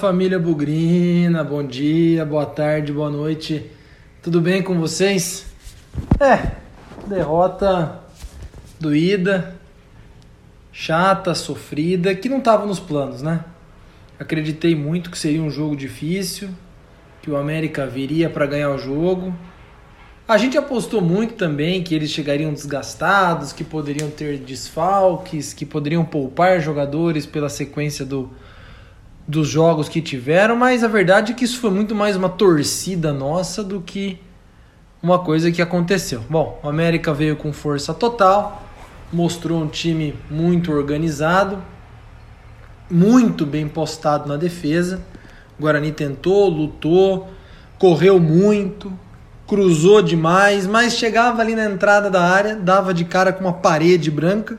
família 0.00 0.38
Bugrina, 0.38 1.44
bom 1.44 1.62
dia, 1.62 2.24
boa 2.24 2.46
tarde, 2.46 2.90
boa 2.90 3.10
noite. 3.10 3.70
Tudo 4.22 4.40
bem 4.40 4.62
com 4.62 4.80
vocês? 4.80 5.44
É, 6.18 6.52
derrota 7.06 8.00
doída, 8.80 9.54
chata, 10.72 11.34
sofrida, 11.34 12.14
que 12.14 12.30
não 12.30 12.38
estava 12.38 12.64
nos 12.64 12.80
planos, 12.80 13.20
né? 13.20 13.44
Acreditei 14.18 14.74
muito 14.74 15.10
que 15.10 15.18
seria 15.18 15.42
um 15.42 15.50
jogo 15.50 15.76
difícil, 15.76 16.48
que 17.20 17.30
o 17.30 17.36
América 17.36 17.86
viria 17.86 18.30
para 18.30 18.46
ganhar 18.46 18.70
o 18.70 18.78
jogo. 18.78 19.34
A 20.26 20.38
gente 20.38 20.56
apostou 20.56 21.02
muito 21.02 21.34
também 21.34 21.82
que 21.82 21.94
eles 21.94 22.08
chegariam 22.08 22.54
desgastados, 22.54 23.52
que 23.52 23.62
poderiam 23.62 24.08
ter 24.08 24.38
desfalques, 24.38 25.52
que 25.52 25.66
poderiam 25.66 26.06
poupar 26.06 26.58
jogadores 26.58 27.26
pela 27.26 27.50
sequência 27.50 28.06
do 28.06 28.30
dos 29.30 29.46
jogos 29.46 29.88
que 29.88 30.02
tiveram, 30.02 30.56
mas 30.56 30.82
a 30.82 30.88
verdade 30.88 31.30
é 31.30 31.34
que 31.36 31.44
isso 31.44 31.60
foi 31.60 31.70
muito 31.70 31.94
mais 31.94 32.16
uma 32.16 32.28
torcida 32.28 33.12
nossa 33.12 33.62
do 33.62 33.80
que 33.80 34.18
uma 35.00 35.20
coisa 35.20 35.52
que 35.52 35.62
aconteceu. 35.62 36.20
Bom, 36.28 36.58
o 36.64 36.68
América 36.68 37.14
veio 37.14 37.36
com 37.36 37.52
força 37.52 37.94
total, 37.94 38.66
mostrou 39.12 39.62
um 39.62 39.68
time 39.68 40.16
muito 40.28 40.72
organizado, 40.72 41.62
muito 42.90 43.46
bem 43.46 43.68
postado 43.68 44.28
na 44.28 44.36
defesa. 44.36 45.00
O 45.56 45.62
Guarani 45.62 45.92
tentou, 45.92 46.48
lutou, 46.48 47.28
correu 47.78 48.18
muito, 48.18 48.92
cruzou 49.46 50.02
demais, 50.02 50.66
mas 50.66 50.94
chegava 50.94 51.40
ali 51.40 51.54
na 51.54 51.66
entrada 51.66 52.10
da 52.10 52.22
área, 52.22 52.56
dava 52.56 52.92
de 52.92 53.04
cara 53.04 53.32
com 53.32 53.44
uma 53.44 53.52
parede 53.52 54.10
branca 54.10 54.58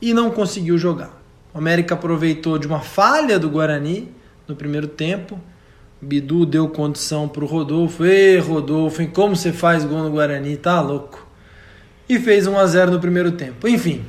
e 0.00 0.14
não 0.14 0.30
conseguiu 0.30 0.78
jogar. 0.78 1.17
O 1.52 1.58
América 1.58 1.94
aproveitou 1.94 2.58
de 2.58 2.66
uma 2.66 2.80
falha 2.80 3.38
do 3.38 3.48
Guarani 3.48 4.12
no 4.46 4.54
primeiro 4.54 4.86
tempo. 4.86 5.40
Bidu 6.00 6.44
deu 6.46 6.68
condição 6.68 7.28
para 7.28 7.42
o 7.42 7.46
Rodolfo. 7.46 8.04
Ê, 8.04 8.38
Rodolfo, 8.38 9.02
hein? 9.02 9.10
como 9.12 9.34
você 9.34 9.52
faz 9.52 9.84
gol 9.84 10.02
no 10.02 10.10
Guarani? 10.10 10.56
Tá 10.56 10.80
louco. 10.80 11.26
E 12.08 12.18
fez 12.18 12.46
1 12.46 12.58
a 12.58 12.66
0 12.66 12.90
no 12.92 13.00
primeiro 13.00 13.32
tempo. 13.32 13.66
Enfim, 13.66 14.04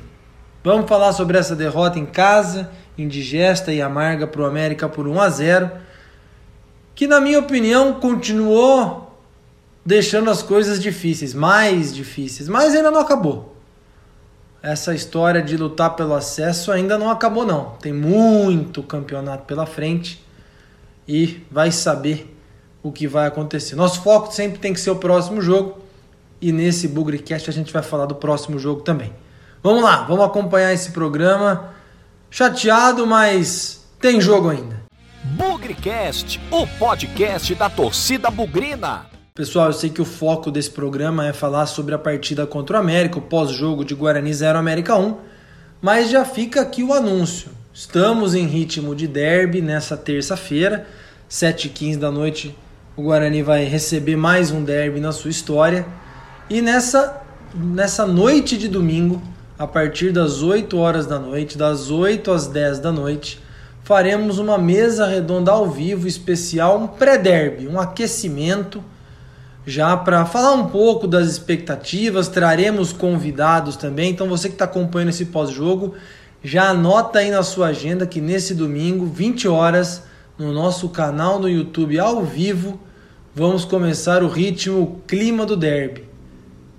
vamos 0.64 0.88
falar 0.88 1.14
sobre 1.14 1.38
essa 1.38 1.56
derrota 1.56 1.98
em 1.98 2.06
casa, 2.06 2.70
indigesta 2.98 3.72
e 3.74 3.82
amarga 3.82 4.28
para 4.28 4.42
o 4.42 4.46
América 4.46 4.88
por 4.88 5.08
1 5.08 5.20
a 5.20 5.30
0 5.30 5.72
que 6.94 7.08
na 7.08 7.22
minha 7.22 7.40
opinião 7.40 7.94
continuou 7.94 9.18
deixando 9.86 10.30
as 10.30 10.44
coisas 10.44 10.82
difíceis, 10.82 11.34
mais 11.34 11.96
difíceis, 11.96 12.50
mas 12.50 12.76
ainda 12.76 12.92
não 12.92 13.00
acabou 13.00 13.56
essa 14.62 14.94
história 14.94 15.42
de 15.42 15.56
lutar 15.56 15.96
pelo 15.96 16.14
acesso 16.14 16.72
ainda 16.72 16.98
não 16.98 17.10
acabou 17.10 17.46
não. 17.46 17.72
Tem 17.82 17.94
muito 17.94 18.84
campeonato 18.84 19.46
pela 19.46 19.66
frente 19.66 20.24
e 21.08 21.46
vai 21.50 21.72
saber 21.72 22.36
o 22.84 22.92
que 22.92 23.08
vai 23.08 23.28
acontecer. 23.28 23.76
Nosso 23.76 24.02
foco 24.02 24.34
sempre 24.34 24.60
tem 24.60 24.74
que 24.74 24.80
ser 24.80 24.92
o 24.92 24.96
próximo 24.96 25.42
jogo 25.42 25.80
e 26.42 26.52
nesse 26.52 26.88
Bugrecast 26.88 27.50
a 27.50 27.54
gente 27.54 27.72
vai 27.72 27.84
falar 27.84 28.06
do 28.06 28.16
próximo 28.16 28.60
jogo 28.60 28.82
também. 28.82 29.14
Vamos 29.62 29.84
lá, 29.84 30.04
vamos 30.04 30.26
acompanhar 30.26 30.74
esse 30.74 30.92
programa. 30.92 31.74
Chateado, 32.30 33.06
mas 33.08 33.86
tem 34.00 34.22
jogo 34.22 34.50
ainda. 34.50 34.80
Bugrecast, 35.24 36.40
o 36.52 36.66
podcast 36.78 37.54
da 37.56 37.70
torcida 37.70 38.30
bugrina. 38.30 39.19
Pessoal, 39.40 39.68
eu 39.68 39.74
sei 39.74 39.90
que 39.90 40.02
o 40.02 40.06
foco 40.06 40.52
desse 40.52 40.70
programa 40.70 41.26
é 41.26 41.32
falar 41.32 41.66
sobre 41.66 41.96
a 41.96 41.98
partida 41.98 42.46
contra 42.46 42.76
o 42.76 42.80
América, 42.82 43.20
o 43.20 43.22
pós-jogo 43.22 43.86
de 43.86 43.96
Guarani 43.96 44.34
0 44.34 44.60
América 44.60 44.98
1, 44.98 45.16
mas 45.82 46.10
já 46.10 46.26
fica 46.26 46.60
aqui 46.60 46.84
o 46.84 46.92
anúncio. 46.92 47.50
Estamos 47.74 48.36
em 48.36 48.46
ritmo 48.46 48.94
de 48.94 49.08
derby 49.08 49.62
nessa 49.62 49.96
terça-feira, 49.96 50.86
7h15 51.32 51.98
da 51.98 52.12
noite. 52.12 52.54
O 52.98 53.04
Guarani 53.04 53.42
vai 53.42 53.64
receber 53.64 54.18
mais 54.18 54.52
um 54.52 54.62
derby 54.62 55.00
na 55.00 55.14
sua 55.14 55.32
história. 55.32 55.86
E 56.50 56.62
nessa, 56.62 57.22
nessa 57.56 58.06
noite 58.06 58.58
de 58.58 58.68
domingo, 58.68 59.22
a 59.58 59.66
partir 59.66 60.12
das 60.12 60.44
8 60.44 60.78
horas 60.78 61.08
da 61.08 61.18
noite, 61.18 61.58
das 61.58 61.90
8 61.90 62.30
às 62.30 62.46
10 62.46 62.80
da 62.80 62.92
noite, 62.92 63.42
faremos 63.86 64.38
uma 64.38 64.58
mesa 64.58 65.08
redonda 65.08 65.52
ao 65.54 65.70
vivo 65.70 66.10
especial, 66.10 66.78
um 66.78 66.88
pré-derby, 66.88 67.70
um 67.70 67.80
aquecimento 67.80 68.84
já 69.70 69.96
para 69.96 70.26
falar 70.26 70.54
um 70.54 70.68
pouco 70.68 71.08
das 71.08 71.28
expectativas, 71.28 72.28
traremos 72.28 72.92
convidados 72.92 73.76
também. 73.76 74.10
Então 74.10 74.28
você 74.28 74.50
que 74.50 74.56
está 74.56 74.66
acompanhando 74.66 75.10
esse 75.10 75.26
pós-jogo, 75.26 75.94
já 76.44 76.70
anota 76.70 77.20
aí 77.20 77.30
na 77.30 77.44
sua 77.44 77.68
agenda 77.68 78.08
que 78.08 78.20
nesse 78.20 78.56
domingo, 78.56 79.06
20 79.06 79.48
horas, 79.48 80.04
no 80.38 80.52
nosso 80.52 80.90
canal 80.90 81.40
no 81.40 81.48
YouTube 81.48 82.00
ao 82.00 82.24
vivo, 82.24 82.80
vamos 83.36 83.64
começar 83.64 84.24
o 84.24 84.28
ritmo, 84.28 84.82
o 84.82 85.02
clima 85.08 85.46
do 85.46 85.56
derby. 85.56 86.04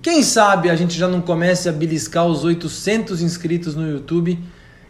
Quem 0.01 0.21
sabe 0.21 0.69
a 0.69 0.75
gente 0.75 0.97
já 0.97 1.07
não 1.07 1.21
comece 1.21 1.69
a 1.69 1.71
beliscar 1.71 2.25
os 2.25 2.43
800 2.43 3.21
inscritos 3.21 3.73
no 3.73 3.89
YouTube 3.89 4.37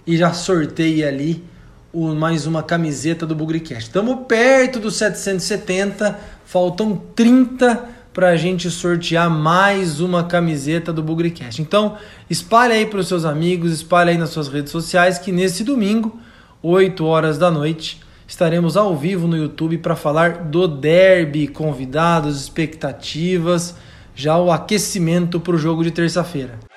e 0.08 0.18
já 0.18 0.34
sorteie 0.34 1.04
ali 1.04 1.44
o, 1.94 2.14
mais 2.16 2.46
uma 2.46 2.64
camiseta 2.64 3.26
do 3.26 3.36
Bugricast. 3.36 3.84
Estamos 3.84 4.26
perto 4.28 4.80
dos 4.80 4.96
770, 4.96 6.20
faltam 6.46 7.02
30 7.16 7.90
para 8.14 8.30
a 8.30 8.36
gente 8.36 8.70
sortear 8.70 9.30
mais 9.30 10.00
uma 10.00 10.24
camiseta 10.24 10.92
do 10.92 11.02
Bugricast. 11.02 11.62
Então, 11.62 11.98
espalhe 12.30 12.74
aí 12.74 12.86
para 12.86 13.00
os 13.00 13.08
seus 13.08 13.26
amigos, 13.26 13.72
espalhe 13.72 14.12
aí 14.12 14.18
nas 14.18 14.30
suas 14.30 14.48
redes 14.48 14.72
sociais 14.72 15.18
que 15.18 15.32
nesse 15.32 15.64
domingo, 15.64 16.20
8 16.62 17.06
horas 17.06 17.38
da 17.38 17.50
noite, 17.50 18.02
estaremos 18.28 18.78
ao 18.78 18.96
vivo 18.96 19.28
no 19.28 19.38
YouTube 19.38 19.78
para 19.78 19.96
falar 19.96 20.46
do 20.46 20.68
derby, 20.68 21.48
convidados, 21.48 22.42
expectativas, 22.42 23.76
já 24.16 24.38
o 24.38 24.52
aquecimento 24.52 25.40
para 25.40 25.56
o 25.56 25.58
jogo 25.58 25.84
de 25.84 25.92
terça-feira. 25.92 26.71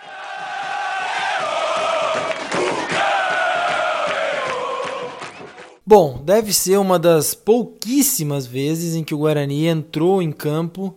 Bom, 5.87 6.23
deve 6.25 6.55
ser 6.55 6.79
uma 6.79 6.99
das 6.99 7.35
pouquíssimas 7.35 8.47
vezes 8.47 8.95
em 8.95 9.05
que 9.05 9.15
o 9.15 9.19
Guarani 9.19 9.67
entrou 9.67 10.23
em 10.23 10.33
campo 10.33 10.97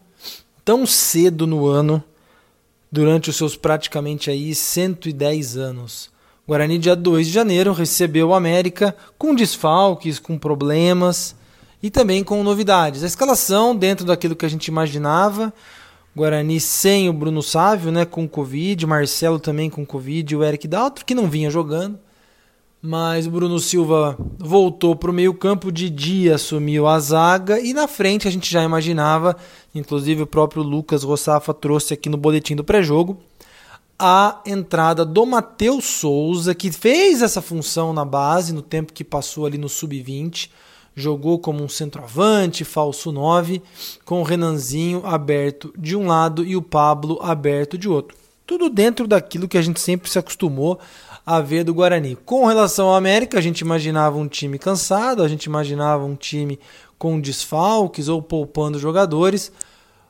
tão 0.63 0.85
cedo 0.85 1.45
no 1.45 1.65
ano, 1.67 2.01
durante 2.89 3.29
os 3.29 3.35
seus 3.35 3.57
praticamente 3.57 4.29
aí 4.29 4.55
110 4.55 5.57
anos. 5.57 6.09
O 6.45 6.51
Guarani, 6.51 6.77
dia 6.77 6.95
2 6.95 7.27
de 7.27 7.33
janeiro, 7.33 7.73
recebeu 7.73 8.29
o 8.29 8.33
América 8.33 8.95
com 9.17 9.35
desfalques, 9.35 10.19
com 10.19 10.37
problemas 10.37 11.35
e 11.83 11.89
também 11.89 12.23
com 12.23 12.41
novidades. 12.41 13.03
A 13.03 13.07
escalação 13.07 13.75
dentro 13.75 14.05
daquilo 14.05 14.37
que 14.37 14.45
a 14.45 14.49
gente 14.49 14.67
imaginava. 14.67 15.53
Guarani 16.15 16.61
sem 16.61 17.09
o 17.09 17.13
Bruno 17.13 17.43
Sávio, 17.43 17.91
né, 17.91 18.05
com 18.05 18.25
Covid, 18.25 18.85
Marcelo 18.85 19.37
também 19.37 19.69
com 19.69 19.85
Covid, 19.85 20.33
o 20.33 20.45
Eric 20.45 20.65
Daltro, 20.65 21.03
que 21.03 21.13
não 21.13 21.29
vinha 21.29 21.49
jogando 21.49 21.99
mas 22.81 23.25
o 23.25 23.31
Bruno 23.31 23.59
Silva 23.59 24.17
voltou 24.37 24.95
para 24.95 25.11
o 25.11 25.13
meio-campo, 25.13 25.71
de 25.71 25.89
dia 25.89 26.35
assumiu 26.35 26.87
a 26.87 26.99
zaga 26.99 27.59
e 27.59 27.73
na 27.73 27.87
frente 27.87 28.27
a 28.27 28.31
gente 28.31 28.51
já 28.51 28.63
imaginava, 28.63 29.35
inclusive 29.73 30.21
o 30.21 30.27
próprio 30.27 30.61
Lucas 30.61 31.03
Rossafa 31.03 31.53
trouxe 31.53 31.93
aqui 31.93 32.09
no 32.09 32.17
boletim 32.17 32.55
do 32.55 32.63
pré-jogo, 32.63 33.17
a 33.99 34.41
entrada 34.45 35.03
do 35.03 35.25
Matheus 35.25 35.85
Souza, 35.85 36.53
que 36.53 36.71
fez 36.71 37.23
essa 37.23 37.41
função 37.41 37.91
na 37.91 38.05
base 38.05 38.53
no 38.53 38.61
tempo 38.61 38.93
que 38.93 39.03
passou 39.03 39.45
ali 39.45 39.57
no 39.57 39.67
sub-20, 39.67 40.49
jogou 40.95 41.39
como 41.39 41.63
um 41.63 41.69
centroavante, 41.69 42.63
falso 42.63 43.11
9, 43.11 43.61
com 44.05 44.19
o 44.19 44.23
Renanzinho 44.23 45.01
aberto 45.03 45.73
de 45.77 45.95
um 45.95 46.07
lado 46.07 46.45
e 46.45 46.55
o 46.55 46.61
Pablo 46.61 47.19
aberto 47.21 47.77
de 47.77 47.89
outro. 47.89 48.15
Tudo 48.45 48.69
dentro 48.69 49.07
daquilo 49.07 49.47
que 49.47 49.57
a 49.57 49.61
gente 49.61 49.79
sempre 49.79 50.09
se 50.09 50.17
acostumou 50.17 50.79
a 51.27 51.41
ver 51.41 51.65
do 51.65 51.73
Guarani. 51.73 52.15
Com 52.15 52.45
relação 52.45 52.87
ao 52.87 52.95
América, 52.95 53.37
a 53.37 53.41
gente 53.41 53.59
imaginava 53.59 54.17
um 54.17 54.29
time 54.29 54.57
cansado, 54.57 55.21
a 55.21 55.27
gente 55.27 55.43
imaginava 55.43 56.05
um 56.05 56.15
time 56.15 56.57
com 56.97 57.19
desfalques 57.19 58.07
ou 58.07 58.21
poupando 58.21 58.79
jogadores. 58.79 59.51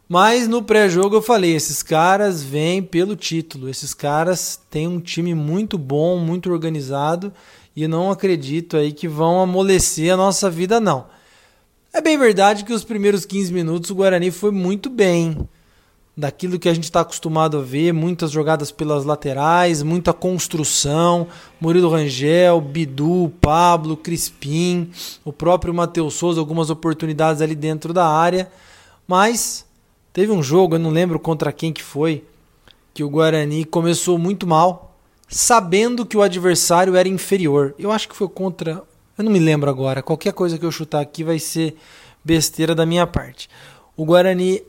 Mas 0.07 0.47
no 0.47 0.61
pré-jogo 0.61 1.15
eu 1.15 1.21
falei, 1.23 1.55
esses 1.55 1.81
caras 1.81 2.43
vêm 2.43 2.83
pelo 2.83 3.15
título, 3.15 3.67
esses 3.67 3.95
caras 3.95 4.61
têm 4.69 4.87
um 4.87 4.99
time 4.99 5.33
muito 5.33 5.75
bom, 5.75 6.19
muito 6.19 6.51
organizado 6.51 7.33
e 7.75 7.87
não 7.87 8.11
acredito 8.11 8.77
aí 8.77 8.93
que 8.93 9.07
vão 9.07 9.41
amolecer 9.41 10.13
a 10.13 10.17
nossa 10.17 10.51
vida 10.51 10.79
não. 10.79 11.07
É 11.91 11.99
bem 11.99 12.15
verdade 12.15 12.63
que 12.63 12.71
os 12.71 12.83
primeiros 12.83 13.25
15 13.25 13.51
minutos 13.51 13.89
o 13.89 13.95
Guarani 13.95 14.29
foi 14.29 14.51
muito 14.51 14.87
bem 14.87 15.35
daquilo 16.17 16.57
que 16.57 16.67
a 16.67 16.73
gente 16.73 16.85
está 16.85 17.01
acostumado 17.01 17.59
a 17.59 17.61
ver, 17.61 17.93
muitas 17.93 18.31
jogadas 18.31 18.71
pelas 18.71 19.05
laterais, 19.05 19.83
muita 19.83 20.11
construção, 20.11 21.27
Murilo 21.61 21.91
Rangel, 21.91 22.59
Bidu, 22.59 23.31
Pablo, 23.39 23.95
Crispim, 23.95 24.89
o 25.23 25.31
próprio 25.31 25.71
Matheus 25.75 26.15
Souza, 26.15 26.39
algumas 26.39 26.71
oportunidades 26.71 27.39
ali 27.39 27.53
dentro 27.53 27.93
da 27.93 28.07
área, 28.07 28.51
mas 29.07 29.63
teve 30.11 30.31
um 30.31 30.41
jogo, 30.41 30.73
eu 30.73 30.79
não 30.79 30.89
lembro 30.89 31.19
contra 31.19 31.51
quem 31.51 31.71
que 31.71 31.83
foi, 31.83 32.23
que 32.95 33.03
o 33.03 33.09
Guarani 33.09 33.63
começou 33.63 34.17
muito 34.17 34.47
mal, 34.47 34.97
sabendo 35.29 36.03
que 36.03 36.17
o 36.17 36.23
adversário 36.23 36.95
era 36.95 37.07
inferior. 37.07 37.75
Eu 37.77 37.91
acho 37.91 38.09
que 38.09 38.15
foi 38.15 38.27
contra 38.27 38.81
Eu 39.17 39.23
não 39.23 39.31
me 39.31 39.39
lembro 39.39 39.69
agora. 39.69 40.01
Qualquer 40.01 40.31
coisa 40.31 40.57
que 40.57 40.65
eu 40.65 40.71
chutar 40.71 41.01
aqui 41.01 41.23
vai 41.23 41.37
ser 41.37 41.75
besteira 42.23 42.73
da 42.73 42.85
minha 42.85 43.05
parte. 43.05 43.49
O 43.95 44.05
Guarani 44.05 44.63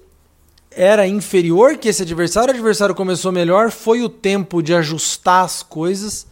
era 0.78 1.08
inferior 1.08 1.76
que 1.76 1.88
esse 1.88 2.02
adversário, 2.02 2.52
o 2.52 2.56
adversário 2.56 2.94
começou 2.94 3.32
melhor, 3.32 3.72
foi 3.72 4.00
o 4.00 4.08
tempo 4.08 4.62
de 4.62 4.72
ajustar 4.72 5.44
as 5.44 5.60
coisas 5.60 6.24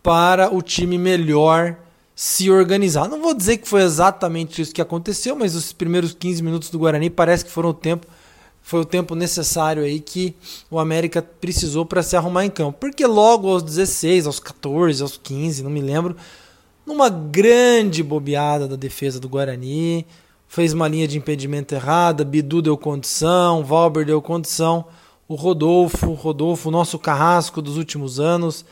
para 0.00 0.54
o 0.54 0.62
time 0.62 0.96
melhor 0.96 1.76
se 2.14 2.48
organizar. 2.48 3.08
Não 3.08 3.20
vou 3.20 3.34
dizer 3.34 3.56
que 3.56 3.66
foi 3.66 3.82
exatamente 3.82 4.62
isso 4.62 4.72
que 4.72 4.80
aconteceu, 4.80 5.34
mas 5.34 5.56
os 5.56 5.72
primeiros 5.72 6.14
15 6.14 6.40
minutos 6.40 6.70
do 6.70 6.78
Guarani 6.78 7.10
parece 7.10 7.44
que 7.44 7.50
foram 7.50 7.70
o 7.70 7.74
tempo 7.74 8.06
foi 8.62 8.80
o 8.80 8.84
tempo 8.84 9.14
necessário 9.14 9.82
aí 9.82 10.00
que 10.00 10.34
o 10.70 10.78
América 10.78 11.20
precisou 11.20 11.84
para 11.84 12.02
se 12.02 12.16
arrumar 12.16 12.46
em 12.46 12.50
campo. 12.50 12.78
Porque 12.80 13.04
logo 13.04 13.50
aos 13.50 13.62
16, 13.62 14.26
aos 14.26 14.38
14, 14.40 15.02
aos 15.02 15.18
15, 15.18 15.64
não 15.64 15.70
me 15.70 15.82
lembro, 15.82 16.16
numa 16.86 17.10
grande 17.10 18.02
bobeada 18.02 18.68
da 18.68 18.76
defesa 18.76 19.20
do 19.20 19.28
Guarani, 19.28 20.06
fez 20.54 20.72
uma 20.72 20.86
linha 20.86 21.08
de 21.08 21.18
impedimento 21.18 21.74
errada, 21.74 22.24
Bidu 22.24 22.62
deu 22.62 22.78
condição, 22.78 23.64
Valber 23.64 24.06
deu 24.06 24.22
condição, 24.22 24.84
o 25.26 25.34
Rodolfo, 25.34 26.12
Rodolfo, 26.12 26.70
nosso 26.70 26.96
carrasco 26.96 27.60
dos 27.60 27.76
últimos 27.76 28.20
anos, 28.20 28.64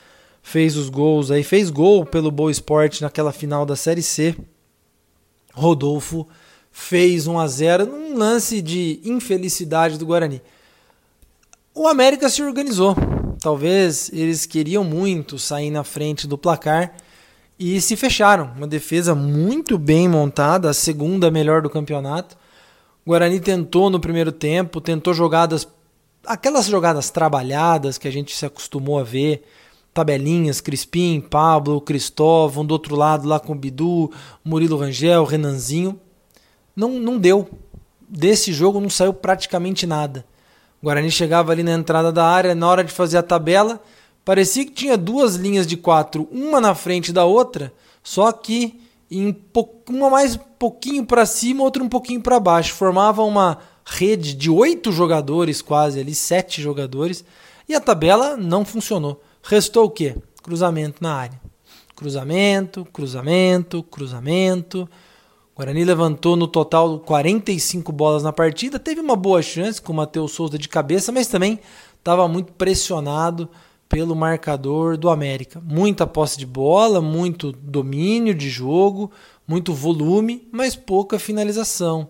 fez 0.44 0.76
os 0.76 0.88
gols 0.88 1.32
aí, 1.32 1.42
fez 1.42 1.70
gol 1.70 2.06
pelo 2.06 2.30
Boa 2.30 2.52
Esporte 2.52 3.02
naquela 3.02 3.32
final 3.32 3.66
da 3.66 3.74
Série 3.74 4.00
C. 4.00 4.36
Rodolfo 5.52 6.28
fez 6.70 7.26
1 7.26 7.40
a 7.40 7.48
0 7.48 7.86
num 7.86 8.16
lance 8.16 8.62
de 8.62 9.00
infelicidade 9.04 9.98
do 9.98 10.06
Guarani. 10.06 10.40
O 11.74 11.88
América 11.88 12.28
se 12.28 12.44
organizou. 12.44 12.94
Talvez 13.40 14.08
eles 14.12 14.46
queriam 14.46 14.84
muito 14.84 15.36
sair 15.36 15.72
na 15.72 15.82
frente 15.82 16.28
do 16.28 16.38
placar 16.38 16.94
e 17.62 17.80
se 17.80 17.96
fecharam. 17.96 18.50
Uma 18.56 18.66
defesa 18.66 19.14
muito 19.14 19.78
bem 19.78 20.08
montada, 20.08 20.68
a 20.68 20.74
segunda 20.74 21.30
melhor 21.30 21.62
do 21.62 21.70
campeonato. 21.70 22.36
O 23.06 23.10
Guarani 23.10 23.38
tentou 23.38 23.88
no 23.88 24.00
primeiro 24.00 24.32
tempo, 24.32 24.80
tentou 24.80 25.14
jogadas, 25.14 25.68
aquelas 26.26 26.66
jogadas 26.66 27.10
trabalhadas 27.10 27.98
que 27.98 28.08
a 28.08 28.10
gente 28.12 28.34
se 28.34 28.44
acostumou 28.44 28.98
a 28.98 29.04
ver, 29.04 29.44
tabelinhas, 29.94 30.60
Crispim, 30.60 31.20
Pablo, 31.20 31.80
Cristóvão, 31.80 32.64
do 32.66 32.72
outro 32.72 32.96
lado 32.96 33.28
lá 33.28 33.38
com 33.38 33.52
o 33.52 33.56
Bidu, 33.56 34.10
Murilo 34.44 34.76
Rangel, 34.76 35.24
Renanzinho 35.24 36.00
não, 36.74 36.90
não 36.98 37.18
deu. 37.18 37.48
Desse 38.08 38.52
jogo 38.52 38.80
não 38.80 38.90
saiu 38.90 39.14
praticamente 39.14 39.86
nada. 39.86 40.24
O 40.80 40.86
Guarani 40.86 41.10
chegava 41.10 41.52
ali 41.52 41.62
na 41.62 41.72
entrada 41.72 42.10
da 42.10 42.26
área, 42.26 42.54
na 42.54 42.68
hora 42.68 42.82
de 42.82 42.92
fazer 42.92 43.18
a 43.18 43.22
tabela, 43.22 43.80
parecia 44.24 44.64
que 44.64 44.72
tinha 44.72 44.96
duas 44.96 45.36
linhas 45.36 45.66
de 45.66 45.76
quatro, 45.76 46.28
uma 46.30 46.60
na 46.60 46.74
frente 46.74 47.12
da 47.12 47.24
outra, 47.24 47.72
só 48.02 48.30
que 48.32 48.80
em 49.10 49.36
uma 49.90 50.08
mais 50.08 50.36
um 50.36 50.40
pouquinho 50.58 51.04
para 51.04 51.26
cima, 51.26 51.62
outra 51.62 51.82
um 51.82 51.88
pouquinho 51.88 52.22
para 52.22 52.40
baixo. 52.40 52.72
Formava 52.72 53.22
uma 53.22 53.58
rede 53.84 54.32
de 54.32 54.48
oito 54.48 54.90
jogadores, 54.90 55.60
quase 55.60 56.00
ali, 56.00 56.14
sete 56.14 56.62
jogadores, 56.62 57.24
e 57.68 57.74
a 57.74 57.80
tabela 57.80 58.36
não 58.36 58.64
funcionou. 58.64 59.22
Restou 59.42 59.84
o 59.84 59.90
quê? 59.90 60.16
Cruzamento 60.42 61.02
na 61.02 61.14
área. 61.14 61.40
Cruzamento, 61.94 62.86
cruzamento, 62.86 63.82
cruzamento. 63.82 64.88
Guarani 65.54 65.84
levantou 65.84 66.34
no 66.34 66.48
total 66.48 66.98
45 67.00 67.92
bolas 67.92 68.22
na 68.22 68.32
partida, 68.32 68.78
teve 68.78 69.00
uma 69.00 69.14
boa 69.14 69.42
chance 69.42 69.80
com 69.80 69.92
o 69.92 69.96
Matheus 69.96 70.32
Souza 70.32 70.56
de 70.56 70.68
cabeça, 70.68 71.12
mas 71.12 71.26
também 71.26 71.60
estava 71.98 72.26
muito 72.26 72.52
pressionado 72.54 73.48
pelo 73.92 74.16
marcador 74.16 74.96
do 74.96 75.10
América. 75.10 75.60
Muita 75.62 76.06
posse 76.06 76.38
de 76.38 76.46
bola, 76.46 76.98
muito 76.98 77.52
domínio 77.52 78.34
de 78.34 78.48
jogo, 78.48 79.10
muito 79.46 79.74
volume, 79.74 80.48
mas 80.50 80.74
pouca 80.74 81.18
finalização. 81.18 82.08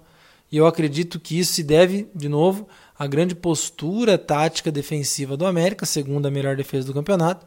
E 0.50 0.56
eu 0.56 0.64
acredito 0.64 1.19
que 1.19 1.37
isso 1.37 1.55
se 1.55 1.64
deve, 1.64 2.08
de 2.14 2.29
novo, 2.29 2.69
à 2.96 3.05
grande 3.08 3.34
postura 3.34 4.17
tática 4.17 4.70
defensiva 4.70 5.37
do 5.37 5.44
América, 5.44 5.84
segunda 5.84 6.31
melhor 6.31 6.55
defesa 6.55 6.87
do 6.87 6.94
campeonato, 6.94 7.44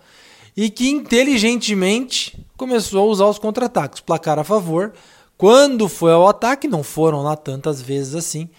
e 0.57 0.69
que 0.69 0.89
inteligentemente 0.89 2.45
começou 2.57 3.07
a 3.07 3.11
usar 3.11 3.27
os 3.27 3.39
contra-ataques. 3.39 4.01
Placar 4.01 4.37
a 4.37 4.43
favor, 4.43 4.91
quando 5.37 5.87
foi 5.87 6.11
ao 6.11 6.27
ataque, 6.27 6.67
não 6.67 6.83
foram 6.83 7.21
lá 7.21 7.37
tantas 7.37 7.81
vezes 7.81 8.15
assim, 8.15 8.49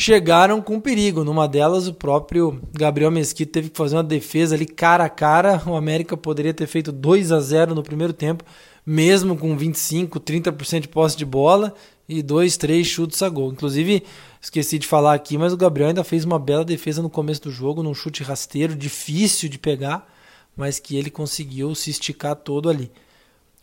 chegaram 0.00 0.62
com 0.62 0.80
perigo. 0.80 1.22
Numa 1.22 1.46
delas, 1.46 1.86
o 1.86 1.92
próprio 1.92 2.58
Gabriel 2.72 3.10
Mesquita 3.10 3.52
teve 3.52 3.68
que 3.68 3.76
fazer 3.76 3.96
uma 3.96 4.02
defesa 4.02 4.54
ali 4.54 4.64
cara 4.64 5.04
a 5.04 5.10
cara. 5.10 5.62
O 5.66 5.76
América 5.76 6.16
poderia 6.16 6.54
ter 6.54 6.66
feito 6.66 6.90
2 6.90 7.30
a 7.30 7.38
0 7.38 7.74
no 7.74 7.82
primeiro 7.82 8.14
tempo, 8.14 8.42
mesmo 8.84 9.36
com 9.36 9.54
25, 9.56 10.18
30% 10.18 10.80
de 10.80 10.88
posse 10.88 11.16
de 11.18 11.26
bola 11.26 11.74
e 12.08 12.22
dois, 12.22 12.56
três 12.56 12.86
chutes 12.86 13.22
a 13.22 13.28
gol. 13.28 13.52
Inclusive, 13.52 14.02
esqueci 14.40 14.78
de 14.78 14.86
falar 14.86 15.12
aqui, 15.12 15.36
mas 15.36 15.52
o 15.52 15.56
Gabriel 15.56 15.90
ainda 15.90 16.02
fez 16.02 16.24
uma 16.24 16.38
bela 16.38 16.64
defesa 16.64 17.02
no 17.02 17.10
começo 17.10 17.42
do 17.42 17.50
jogo, 17.50 17.82
num 17.82 17.94
chute 17.94 18.22
rasteiro, 18.22 18.74
difícil 18.74 19.50
de 19.50 19.58
pegar, 19.58 20.10
mas 20.56 20.78
que 20.78 20.96
ele 20.96 21.10
conseguiu 21.10 21.74
se 21.74 21.90
esticar 21.90 22.34
todo 22.34 22.70
ali. 22.70 22.90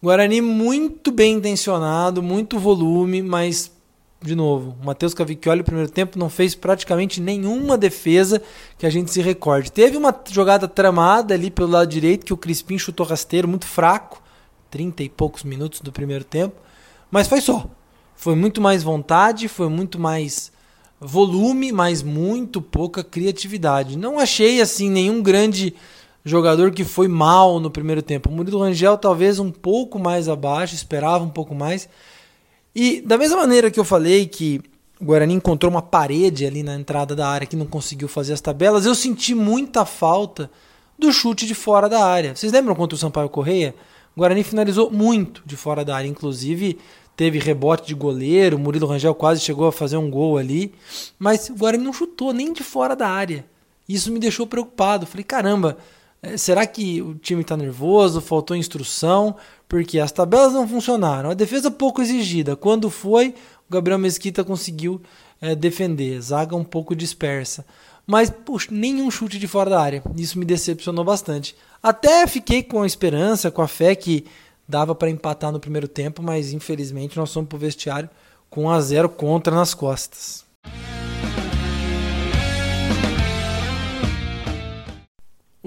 Guarani 0.03 0.39
muito 0.39 1.11
bem 1.11 1.33
intencionado, 1.33 2.21
muito 2.21 2.59
volume, 2.59 3.23
mas, 3.23 3.71
de 4.21 4.35
novo, 4.35 4.75
o 4.81 4.85
Matheus 4.85 5.13
Cavicchioli 5.13 5.59
no 5.59 5.65
primeiro 5.65 5.91
tempo 5.91 6.17
não 6.17 6.29
fez 6.29 6.55
praticamente 6.55 7.21
nenhuma 7.21 7.77
defesa 7.77 8.41
que 8.77 8.85
a 8.85 8.89
gente 8.89 9.11
se 9.11 9.21
recorde. 9.21 9.71
Teve 9.71 9.95
uma 9.95 10.15
jogada 10.29 10.67
tramada 10.67 11.33
ali 11.33 11.51
pelo 11.51 11.71
lado 11.71 11.87
direito 11.87 12.25
que 12.25 12.33
o 12.33 12.37
Crispim 12.37 12.79
chutou 12.79 13.05
rasteiro, 13.05 13.47
muito 13.47 13.65
fraco, 13.65 14.21
30 14.71 15.03
e 15.03 15.09
poucos 15.09 15.43
minutos 15.43 15.81
do 15.81 15.91
primeiro 15.91 16.23
tempo, 16.23 16.55
mas 17.11 17.27
foi 17.27 17.41
só. 17.41 17.65
Foi 18.15 18.35
muito 18.35 18.59
mais 18.59 18.81
vontade, 18.81 19.47
foi 19.47 19.69
muito 19.69 19.99
mais 19.99 20.51
volume, 20.99 21.71
mas 21.71 22.01
muito 22.01 22.59
pouca 22.59 23.03
criatividade. 23.03 23.95
Não 23.95 24.19
achei 24.19 24.59
assim 24.59 24.89
nenhum 24.89 25.21
grande 25.21 25.75
jogador 26.25 26.71
que 26.71 26.83
foi 26.83 27.07
mal 27.07 27.59
no 27.59 27.69
primeiro 27.69 28.01
tempo. 28.01 28.29
O 28.29 28.31
Murilo 28.31 28.59
Rangel 28.59 28.97
talvez 28.97 29.37
um 29.37 29.51
pouco 29.51 29.99
mais 29.99 30.27
abaixo, 30.27 30.73
esperava 30.73 31.23
um 31.23 31.29
pouco 31.29 31.53
mais. 31.53 31.87
E 32.79 33.01
da 33.01 33.17
mesma 33.17 33.37
maneira 33.37 33.71
que 33.71 33.79
eu 33.79 33.83
falei 33.83 34.27
que 34.27 34.61
o 35.01 35.05
Guarani 35.05 35.33
encontrou 35.33 35.71
uma 35.71 35.81
parede 35.81 36.45
ali 36.45 36.61
na 36.61 36.75
entrada 36.75 37.15
da 37.15 37.27
área 37.27 37.47
que 37.47 37.55
não 37.55 37.65
conseguiu 37.65 38.07
fazer 38.07 38.33
as 38.33 38.39
tabelas, 38.39 38.85
eu 38.85 38.93
senti 38.93 39.33
muita 39.33 39.83
falta 39.83 40.47
do 40.95 41.11
chute 41.11 41.47
de 41.47 41.55
fora 41.55 41.89
da 41.89 42.05
área. 42.05 42.35
Vocês 42.35 42.51
lembram 42.51 42.75
contra 42.75 42.95
o 42.95 42.99
Sampaio 42.99 43.29
Correia? 43.29 43.73
O 44.15 44.19
Guarani 44.19 44.43
finalizou 44.43 44.91
muito 44.91 45.41
de 45.43 45.57
fora 45.57 45.83
da 45.83 45.95
área, 45.95 46.07
inclusive 46.07 46.77
teve 47.15 47.39
rebote 47.39 47.87
de 47.87 47.95
goleiro, 47.95 48.59
Murilo 48.59 48.85
Rangel 48.85 49.15
quase 49.15 49.41
chegou 49.41 49.65
a 49.65 49.71
fazer 49.71 49.97
um 49.97 50.11
gol 50.11 50.37
ali, 50.37 50.71
mas 51.17 51.49
o 51.49 51.55
Guarani 51.55 51.83
não 51.83 51.91
chutou 51.91 52.31
nem 52.31 52.53
de 52.53 52.63
fora 52.63 52.95
da 52.95 53.09
área. 53.09 53.43
Isso 53.89 54.11
me 54.11 54.19
deixou 54.19 54.45
preocupado. 54.45 55.07
Falei, 55.07 55.23
caramba, 55.23 55.79
é, 56.21 56.37
será 56.37 56.65
que 56.67 57.01
o 57.01 57.15
time 57.15 57.41
está 57.41 57.55
nervoso? 57.55 58.21
Faltou 58.21 58.55
instrução? 58.55 59.35
Porque 59.67 59.99
as 59.99 60.11
tabelas 60.11 60.53
não 60.53 60.67
funcionaram. 60.67 61.29
A 61.29 61.33
defesa 61.33 61.69
pouco 61.69 62.01
exigida. 62.01 62.55
Quando 62.55 62.89
foi, 62.89 63.35
o 63.69 63.73
Gabriel 63.73 63.99
Mesquita 63.99 64.43
conseguiu 64.43 65.01
é, 65.41 65.55
defender. 65.55 66.21
Zaga 66.21 66.55
um 66.55 66.63
pouco 66.63 66.95
dispersa. 66.95 67.65
Mas, 68.05 68.29
puxa, 68.29 68.69
nenhum 68.71 69.11
chute 69.11 69.37
de 69.37 69.47
fora 69.47 69.69
da 69.69 69.81
área. 69.81 70.03
Isso 70.15 70.39
me 70.39 70.45
decepcionou 70.45 71.03
bastante. 71.03 71.55
Até 71.83 72.25
fiquei 72.25 72.63
com 72.63 72.81
a 72.81 72.87
esperança, 72.87 73.51
com 73.51 73.61
a 73.61 73.67
fé 73.67 73.93
que 73.95 74.25
dava 74.67 74.95
para 74.95 75.09
empatar 75.09 75.51
no 75.51 75.59
primeiro 75.59 75.87
tempo, 75.87 76.23
mas 76.23 76.53
infelizmente 76.53 77.17
nós 77.17 77.33
fomos 77.33 77.49
para 77.49 77.55
o 77.55 77.59
vestiário 77.59 78.09
com 78.49 78.65
1 78.65 78.69
a 78.69 78.81
0 78.81 79.09
contra 79.09 79.53
nas 79.53 79.73
costas. 79.73 80.46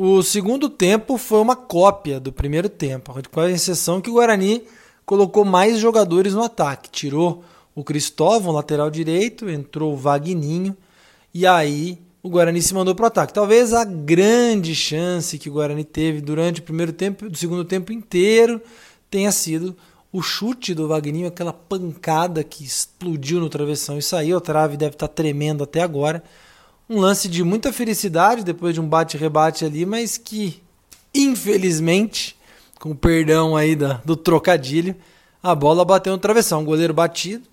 O 0.02 0.23
segundo 0.23 0.71
tempo 0.71 1.19
foi 1.19 1.42
uma 1.42 1.54
cópia 1.54 2.19
do 2.19 2.33
primeiro 2.33 2.71
tempo, 2.71 3.12
com 3.30 3.40
a 3.40 3.50
exceção 3.50 4.00
que 4.00 4.09
o 4.09 4.14
Guarani 4.14 4.62
colocou 5.04 5.45
mais 5.45 5.78
jogadores 5.78 6.33
no 6.33 6.42
ataque. 6.42 6.88
Tirou 6.88 7.45
o 7.75 7.85
Cristóvão, 7.85 8.50
lateral 8.50 8.90
direito, 8.90 9.50
entrou 9.50 9.92
o 9.92 9.97
Vagninho, 9.99 10.75
e 11.35 11.47
aí 11.47 11.99
o 12.23 12.30
Guarani 12.30 12.62
se 12.62 12.73
mandou 12.73 12.95
para 12.95 13.02
o 13.02 13.07
ataque. 13.09 13.35
Talvez 13.35 13.75
a 13.75 13.85
grande 13.85 14.75
chance 14.75 15.38
que 15.38 15.50
o 15.50 15.52
Guarani 15.52 15.85
teve 15.85 16.23
durante 16.23 16.61
o 16.61 16.64
primeiro 16.64 16.95
tempo, 16.95 17.28
do 17.28 17.37
segundo 17.37 17.62
tempo 17.62 17.92
inteiro, 17.92 18.59
tenha 19.11 19.30
sido 19.30 19.76
o 20.11 20.23
chute 20.23 20.73
do 20.73 20.88
Vagninho, 20.88 21.28
aquela 21.28 21.52
pancada 21.52 22.42
que 22.42 22.64
explodiu 22.64 23.38
no 23.38 23.50
travessão 23.50 23.99
e 23.99 24.02
saiu. 24.02 24.38
A 24.38 24.40
trave 24.40 24.78
deve 24.78 24.95
estar 24.95 25.09
tremendo 25.09 25.62
até 25.62 25.83
agora 25.83 26.25
um 26.91 26.99
lance 26.99 27.29
de 27.29 27.45
muita 27.45 27.73
felicidade 27.73 28.43
depois 28.43 28.75
de 28.75 28.81
um 28.81 28.89
bate-rebate 28.89 29.65
ali, 29.65 29.87
mas 29.87 30.19
que, 30.19 30.61
infelizmente, 31.15 32.37
com 32.81 32.97
perdão 32.97 33.57
aí 33.57 33.77
da, 33.77 34.01
do 34.05 34.17
trocadilho, 34.17 34.97
a 35.41 35.55
bola 35.55 35.85
bateu 35.85 36.13
no 36.13 36.19
travessão. 36.19 36.63
O 36.63 36.65
goleiro 36.65 36.93
batido, 36.93 37.47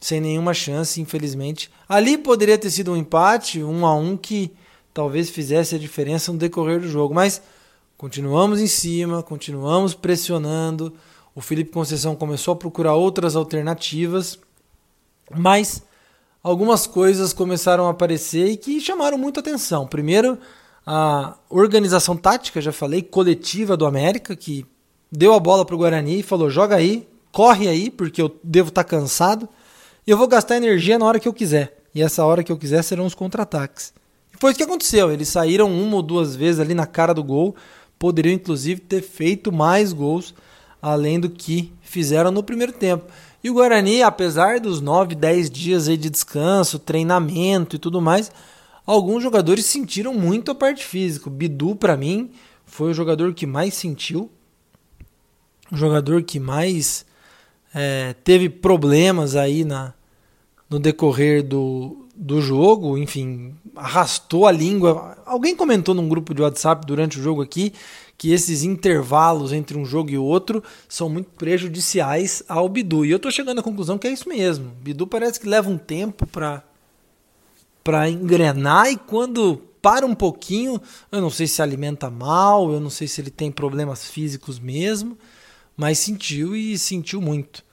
sem 0.00 0.20
nenhuma 0.20 0.52
chance, 0.52 1.00
infelizmente. 1.00 1.70
Ali 1.88 2.18
poderia 2.18 2.58
ter 2.58 2.68
sido 2.68 2.90
um 2.92 2.96
empate, 2.96 3.62
um 3.62 3.86
a 3.86 3.94
um, 3.94 4.16
que 4.16 4.50
talvez 4.92 5.30
fizesse 5.30 5.76
a 5.76 5.78
diferença 5.78 6.32
no 6.32 6.38
decorrer 6.38 6.80
do 6.80 6.88
jogo. 6.88 7.14
Mas 7.14 7.40
continuamos 7.96 8.60
em 8.60 8.66
cima, 8.66 9.22
continuamos 9.22 9.94
pressionando. 9.94 10.92
o 11.32 11.40
Felipe 11.40 11.70
Conceição 11.70 12.16
começou 12.16 12.54
a 12.54 12.56
procurar 12.56 12.94
outras 12.94 13.36
alternativas, 13.36 14.36
mas 15.32 15.80
algumas 16.42 16.86
coisas 16.86 17.32
começaram 17.32 17.86
a 17.86 17.90
aparecer 17.90 18.46
e 18.48 18.56
que 18.56 18.80
chamaram 18.80 19.18
muito 19.18 19.40
atenção. 19.40 19.86
Primeiro, 19.86 20.38
a 20.86 21.36
organização 21.48 22.16
tática, 22.16 22.60
já 22.60 22.72
falei, 22.72 23.02
coletiva 23.02 23.76
do 23.76 23.86
América, 23.86 24.34
que 24.34 24.66
deu 25.10 25.34
a 25.34 25.40
bola 25.40 25.64
para 25.64 25.74
o 25.74 25.78
Guarani 25.78 26.20
e 26.20 26.22
falou: 26.22 26.50
joga 26.50 26.76
aí, 26.76 27.08
corre 27.32 27.68
aí, 27.68 27.90
porque 27.90 28.20
eu 28.20 28.34
devo 28.42 28.68
estar 28.68 28.84
tá 28.84 28.90
cansado 28.90 29.48
e 30.06 30.10
eu 30.10 30.16
vou 30.16 30.28
gastar 30.28 30.56
energia 30.56 30.98
na 30.98 31.06
hora 31.06 31.20
que 31.20 31.28
eu 31.28 31.32
quiser. 31.32 31.76
E 31.94 32.02
essa 32.02 32.24
hora 32.24 32.42
que 32.44 32.52
eu 32.52 32.56
quiser 32.56 32.82
serão 32.82 33.04
os 33.04 33.14
contra-ataques. 33.14 33.92
E 34.32 34.38
foi 34.38 34.50
isso 34.50 34.58
que 34.58 34.64
aconteceu. 34.64 35.10
Eles 35.10 35.28
saíram 35.28 35.72
uma 35.72 35.96
ou 35.96 36.02
duas 36.02 36.36
vezes 36.36 36.60
ali 36.60 36.72
na 36.72 36.86
cara 36.86 37.12
do 37.12 37.22
gol. 37.22 37.56
Poderiam, 37.98 38.32
inclusive, 38.32 38.80
ter 38.80 39.02
feito 39.02 39.52
mais 39.52 39.92
gols 39.92 40.34
além 40.80 41.20
do 41.20 41.28
que 41.28 41.72
fizeram 41.82 42.30
no 42.30 42.42
primeiro 42.42 42.72
tempo. 42.72 43.04
E 43.42 43.48
o 43.48 43.54
Guarani, 43.54 44.02
apesar 44.02 44.60
dos 44.60 44.80
9, 44.80 45.14
10 45.14 45.50
dias 45.50 45.88
aí 45.88 45.96
de 45.96 46.10
descanso, 46.10 46.78
treinamento 46.78 47.76
e 47.76 47.78
tudo 47.78 48.00
mais, 48.00 48.30
alguns 48.84 49.22
jogadores 49.22 49.64
sentiram 49.64 50.12
muito 50.12 50.50
a 50.50 50.54
parte 50.54 50.84
física. 50.84 51.28
O 51.28 51.32
Bidu, 51.32 51.74
para 51.74 51.96
mim, 51.96 52.30
foi 52.66 52.90
o 52.90 52.94
jogador 52.94 53.32
que 53.32 53.46
mais 53.46 53.74
sentiu, 53.74 54.30
o 55.72 55.76
jogador 55.76 56.22
que 56.22 56.38
mais 56.38 57.06
é, 57.74 58.14
teve 58.24 58.50
problemas 58.50 59.36
aí 59.36 59.64
na, 59.64 59.94
no 60.68 60.78
decorrer 60.78 61.42
do, 61.42 62.06
do 62.14 62.42
jogo, 62.42 62.98
enfim, 62.98 63.54
arrastou 63.74 64.46
a 64.46 64.52
língua. 64.52 65.16
Alguém 65.24 65.56
comentou 65.56 65.94
num 65.94 66.08
grupo 66.08 66.34
de 66.34 66.42
WhatsApp 66.42 66.86
durante 66.86 67.18
o 67.18 67.22
jogo 67.22 67.40
aqui 67.40 67.72
que 68.20 68.34
esses 68.34 68.64
intervalos 68.64 69.50
entre 69.50 69.78
um 69.78 69.84
jogo 69.86 70.10
e 70.10 70.18
outro 70.18 70.62
são 70.86 71.08
muito 71.08 71.30
prejudiciais 71.38 72.42
ao 72.46 72.68
Bidu. 72.68 73.02
E 73.02 73.10
eu 73.10 73.16
estou 73.16 73.30
chegando 73.30 73.60
à 73.60 73.62
conclusão 73.62 73.96
que 73.96 74.06
é 74.06 74.12
isso 74.12 74.28
mesmo. 74.28 74.72
Bidu 74.82 75.06
parece 75.06 75.40
que 75.40 75.48
leva 75.48 75.70
um 75.70 75.78
tempo 75.78 76.26
para 76.26 76.62
para 77.82 78.10
engrenar 78.10 78.92
e 78.92 78.98
quando 78.98 79.62
para 79.80 80.04
um 80.04 80.14
pouquinho, 80.14 80.78
eu 81.10 81.22
não 81.22 81.30
sei 81.30 81.46
se 81.46 81.62
alimenta 81.62 82.10
mal, 82.10 82.70
eu 82.70 82.78
não 82.78 82.90
sei 82.90 83.08
se 83.08 83.22
ele 83.22 83.30
tem 83.30 83.50
problemas 83.50 84.04
físicos 84.10 84.58
mesmo, 84.58 85.16
mas 85.74 85.98
sentiu 85.98 86.54
e 86.54 86.76
sentiu 86.76 87.22
muito. 87.22 87.64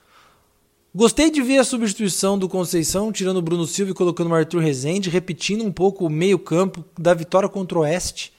Gostei 0.94 1.30
de 1.30 1.42
ver 1.42 1.58
a 1.58 1.64
substituição 1.64 2.38
do 2.38 2.48
Conceição, 2.48 3.12
tirando 3.12 3.36
o 3.36 3.42
Bruno 3.42 3.66
Silva 3.66 3.90
e 3.90 3.94
colocando 3.94 4.30
o 4.30 4.34
Arthur 4.34 4.62
Rezende, 4.62 5.10
repetindo 5.10 5.62
um 5.62 5.70
pouco 5.70 6.06
o 6.06 6.10
meio-campo 6.10 6.82
da 6.98 7.12
vitória 7.12 7.50
contra 7.50 7.76
o 7.76 7.82
Oeste 7.82 8.32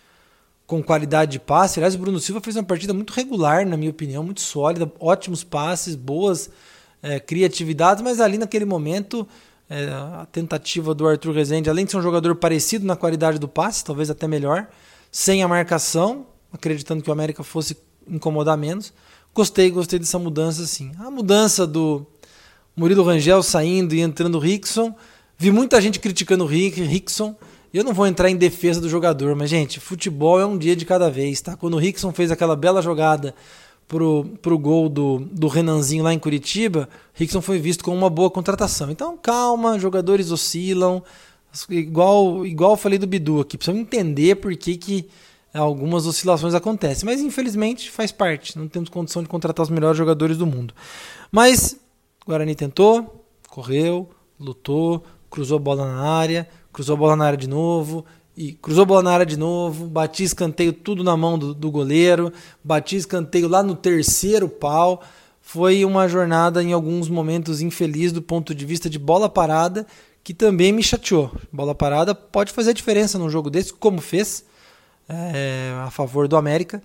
com 0.69 0.83
qualidade 0.83 1.31
de 1.31 1.39
passe. 1.39 1.79
Aliás, 1.79 1.95
o 1.95 1.97
Bruno 1.97 2.19
Silva 2.19 2.39
fez 2.39 2.55
uma 2.55 2.63
partida 2.63 2.93
muito 2.93 3.11
regular, 3.11 3.65
na 3.65 3.75
minha 3.75 3.89
opinião, 3.89 4.23
muito 4.23 4.39
sólida, 4.39 4.89
ótimos 4.99 5.43
passes, 5.43 5.95
boas 5.95 6.51
é, 7.01 7.19
criatividades, 7.19 8.03
mas 8.03 8.21
ali 8.21 8.37
naquele 8.37 8.65
momento 8.65 9.27
é, 9.67 9.85
a 9.87 10.27
tentativa 10.31 10.93
do 10.93 11.07
Arthur 11.07 11.33
Rezende, 11.33 11.71
além 11.71 11.85
de 11.85 11.91
ser 11.91 11.97
um 11.97 12.03
jogador 12.03 12.35
parecido 12.35 12.85
na 12.85 12.95
qualidade 12.95 13.39
do 13.39 13.47
passe, 13.47 13.83
talvez 13.83 14.11
até 14.11 14.27
melhor, 14.27 14.67
sem 15.11 15.41
a 15.41 15.47
marcação, 15.47 16.27
acreditando 16.53 17.01
que 17.01 17.09
o 17.09 17.13
América 17.13 17.41
fosse 17.41 17.75
incomodar 18.07 18.55
menos. 18.55 18.93
Gostei, 19.33 19.71
gostei 19.71 19.97
dessa 19.97 20.19
mudança 20.19 20.67
sim. 20.67 20.91
A 20.99 21.09
mudança 21.09 21.65
do 21.65 22.05
Murilo 22.75 23.03
Rangel 23.03 23.41
saindo 23.41 23.95
e 23.95 24.01
entrando 24.01 24.35
o 24.35 24.39
Rickson. 24.39 24.95
Vi 25.35 25.49
muita 25.49 25.81
gente 25.81 25.99
criticando 25.99 26.43
o 26.43 26.47
Rickson. 26.47 27.35
Eu 27.71 27.83
não 27.83 27.93
vou 27.93 28.07
entrar 28.07 28.29
em 28.31 28.35
defesa 28.35 28.81
do 28.81 28.89
jogador, 28.89 29.35
mas, 29.35 29.49
gente, 29.49 29.79
futebol 29.79 30.39
é 30.39 30.45
um 30.45 30.57
dia 30.57 30.75
de 30.75 30.85
cada 30.85 31.09
vez, 31.09 31.39
tá? 31.39 31.55
Quando 31.55 31.75
o 31.75 31.77
Rickson 31.77 32.11
fez 32.11 32.31
aquela 32.31 32.55
bela 32.55 32.81
jogada 32.81 33.35
pro, 33.87 34.25
pro 34.41 34.57
gol 34.57 34.89
do, 34.89 35.19
do 35.19 35.47
Renanzinho 35.47 36.03
lá 36.03 36.11
em 36.11 36.17
Curitiba, 36.17 36.89
Rickson 37.13 37.41
foi 37.41 37.59
visto 37.59 37.83
como 37.83 37.95
uma 37.95 38.09
boa 38.09 38.31
contratação. 38.31 38.89
Então, 38.89 39.15
calma, 39.15 39.77
jogadores 39.77 40.31
oscilam. 40.31 41.03
Igual, 41.69 42.43
igual 42.43 42.71
eu 42.71 42.77
falei 42.77 42.97
do 42.97 43.05
Bidu 43.05 43.39
aqui, 43.39 43.55
precisamos 43.55 43.81
entender 43.81 44.35
por 44.35 44.55
que, 44.55 44.75
que 44.75 45.07
algumas 45.53 46.07
oscilações 46.07 46.55
acontecem. 46.55 47.05
Mas, 47.05 47.21
infelizmente, 47.21 47.91
faz 47.91 48.11
parte. 48.11 48.57
Não 48.57 48.67
temos 48.67 48.89
condição 48.89 49.21
de 49.21 49.29
contratar 49.29 49.63
os 49.63 49.69
melhores 49.69 49.97
jogadores 49.97 50.37
do 50.37 50.47
mundo. 50.47 50.73
Mas, 51.31 51.79
Guarani 52.25 52.55
tentou, 52.55 53.23
correu, 53.47 54.09
lutou, 54.39 55.03
cruzou 55.29 55.57
a 55.57 55.61
bola 55.61 55.85
na 55.85 56.01
área 56.01 56.47
cruzou 56.71 56.95
a 56.95 56.97
bola 56.97 57.15
na 57.15 57.25
área 57.25 57.37
de 57.37 57.47
novo, 57.47 58.05
e 58.39 58.53
cruzou 58.53 58.83
a 58.83 58.85
bola 58.85 59.03
na 59.03 59.11
área 59.11 59.25
de 59.25 59.37
novo, 59.37 59.85
bati 59.85 60.23
escanteio 60.23 60.71
tudo 60.71 61.03
na 61.03 61.17
mão 61.17 61.37
do, 61.37 61.53
do 61.53 61.69
goleiro, 61.69 62.31
bati 62.63 62.95
escanteio 62.95 63.49
lá 63.49 63.61
no 63.61 63.75
terceiro 63.75 64.47
pau. 64.47 65.03
Foi 65.41 65.83
uma 65.83 66.07
jornada 66.07 66.63
em 66.63 66.71
alguns 66.71 67.09
momentos 67.09 67.59
infeliz 67.59 68.13
do 68.13 68.21
ponto 68.21 68.55
de 68.55 68.65
vista 68.65 68.89
de 68.89 68.97
bola 68.97 69.27
parada, 69.27 69.85
que 70.23 70.33
também 70.33 70.71
me 70.71 70.81
chateou. 70.81 71.31
Bola 71.51 71.75
parada 71.75 72.15
pode 72.15 72.53
fazer 72.53 72.73
diferença 72.73 73.19
num 73.19 73.29
jogo 73.29 73.49
desse, 73.49 73.73
como 73.73 73.99
fez 73.99 74.45
é, 75.09 75.73
a 75.83 75.89
favor 75.89 76.27
do 76.27 76.37
América, 76.37 76.81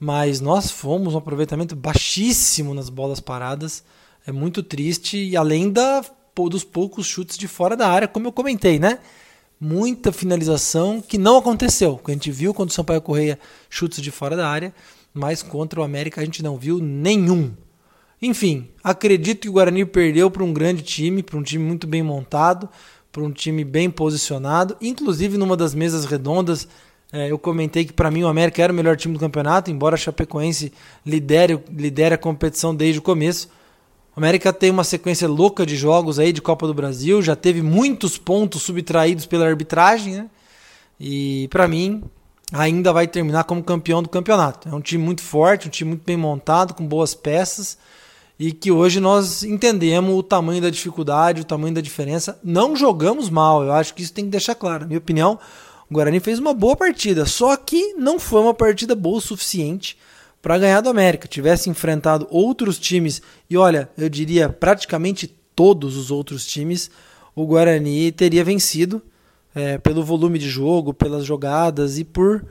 mas 0.00 0.40
nós 0.40 0.70
fomos 0.70 1.14
um 1.14 1.18
aproveitamento 1.18 1.76
baixíssimo 1.76 2.72
nas 2.72 2.88
bolas 2.88 3.20
paradas. 3.20 3.84
É 4.26 4.32
muito 4.32 4.62
triste, 4.62 5.18
e 5.18 5.36
além 5.36 5.70
da, 5.70 6.02
dos 6.48 6.64
poucos 6.64 7.04
chutes 7.04 7.36
de 7.36 7.46
fora 7.46 7.76
da 7.76 7.88
área, 7.88 8.08
como 8.08 8.28
eu 8.28 8.32
comentei, 8.32 8.78
né? 8.78 9.00
Muita 9.64 10.12
finalização 10.12 11.00
que 11.00 11.16
não 11.16 11.38
aconteceu. 11.38 11.98
A 12.04 12.10
gente 12.10 12.30
viu 12.30 12.52
quando 12.52 12.68
o 12.68 12.72
Sampaio 12.72 13.00
Correia 13.00 13.38
chutes 13.70 14.02
de 14.02 14.10
fora 14.10 14.36
da 14.36 14.46
área, 14.46 14.74
mas 15.12 15.42
contra 15.42 15.80
o 15.80 15.82
América 15.82 16.20
a 16.20 16.24
gente 16.24 16.42
não 16.42 16.58
viu 16.58 16.78
nenhum. 16.78 17.52
Enfim, 18.20 18.68
acredito 18.82 19.40
que 19.40 19.48
o 19.48 19.52
Guarani 19.52 19.86
perdeu 19.86 20.30
para 20.30 20.44
um 20.44 20.52
grande 20.52 20.82
time, 20.82 21.22
para 21.22 21.38
um 21.38 21.42
time 21.42 21.64
muito 21.64 21.86
bem 21.86 22.02
montado, 22.02 22.68
para 23.10 23.22
um 23.22 23.30
time 23.32 23.64
bem 23.64 23.90
posicionado. 23.90 24.76
Inclusive, 24.82 25.38
numa 25.38 25.56
das 25.56 25.74
mesas 25.74 26.04
redondas, 26.04 26.68
é, 27.10 27.30
eu 27.30 27.38
comentei 27.38 27.86
que 27.86 27.92
para 27.92 28.10
mim 28.10 28.22
o 28.22 28.28
América 28.28 28.62
era 28.62 28.72
o 28.72 28.76
melhor 28.76 28.96
time 28.98 29.14
do 29.14 29.20
campeonato, 29.20 29.70
embora 29.70 29.94
a 29.94 29.98
Chapecoense 29.98 30.72
lidere, 31.06 31.58
lidere 31.70 32.14
a 32.14 32.18
competição 32.18 32.74
desde 32.74 32.98
o 32.98 33.02
começo. 33.02 33.48
O 34.16 34.20
América 34.20 34.52
tem 34.52 34.70
uma 34.70 34.84
sequência 34.84 35.26
louca 35.26 35.66
de 35.66 35.76
jogos 35.76 36.20
aí 36.20 36.32
de 36.32 36.40
Copa 36.40 36.68
do 36.68 36.74
Brasil, 36.74 37.20
já 37.20 37.34
teve 37.34 37.62
muitos 37.62 38.16
pontos 38.16 38.62
subtraídos 38.62 39.26
pela 39.26 39.46
arbitragem, 39.46 40.14
né? 40.14 40.30
E 41.00 41.48
para 41.48 41.66
mim, 41.66 42.04
ainda 42.52 42.92
vai 42.92 43.08
terminar 43.08 43.42
como 43.42 43.62
campeão 43.62 44.00
do 44.00 44.08
campeonato. 44.08 44.68
É 44.68 44.72
um 44.74 44.80
time 44.80 45.02
muito 45.02 45.20
forte, 45.20 45.66
um 45.66 45.70
time 45.70 45.90
muito 45.90 46.04
bem 46.04 46.16
montado, 46.16 46.74
com 46.74 46.86
boas 46.86 47.12
peças 47.12 47.76
e 48.38 48.52
que 48.52 48.70
hoje 48.70 49.00
nós 49.00 49.42
entendemos 49.42 50.14
o 50.16 50.22
tamanho 50.22 50.62
da 50.62 50.70
dificuldade, 50.70 51.40
o 51.40 51.44
tamanho 51.44 51.74
da 51.74 51.80
diferença. 51.80 52.38
Não 52.42 52.76
jogamos 52.76 53.28
mal, 53.28 53.64
eu 53.64 53.72
acho 53.72 53.94
que 53.94 54.02
isso 54.02 54.12
tem 54.12 54.24
que 54.24 54.30
deixar 54.30 54.54
claro. 54.54 54.82
Na 54.82 54.86
minha 54.86 54.98
opinião, 54.98 55.38
o 55.90 55.94
Guarani 55.94 56.20
fez 56.20 56.38
uma 56.38 56.54
boa 56.54 56.76
partida, 56.76 57.26
só 57.26 57.56
que 57.56 57.94
não 57.94 58.18
foi 58.20 58.40
uma 58.40 58.54
partida 58.54 58.94
boa 58.94 59.18
o 59.18 59.20
suficiente 59.20 59.96
para 60.44 60.58
ganhar 60.58 60.82
do 60.82 60.90
América. 60.90 61.26
Tivesse 61.26 61.70
enfrentado 61.70 62.28
outros 62.30 62.78
times, 62.78 63.22
e 63.48 63.56
olha, 63.56 63.88
eu 63.96 64.10
diria 64.10 64.50
praticamente 64.50 65.26
todos 65.56 65.96
os 65.96 66.10
outros 66.10 66.44
times, 66.44 66.90
o 67.34 67.46
Guarani 67.46 68.12
teria 68.12 68.44
vencido 68.44 69.00
é, 69.54 69.78
pelo 69.78 70.04
volume 70.04 70.38
de 70.38 70.50
jogo, 70.50 70.92
pelas 70.92 71.24
jogadas 71.24 71.98
e 71.98 72.04
por 72.04 72.44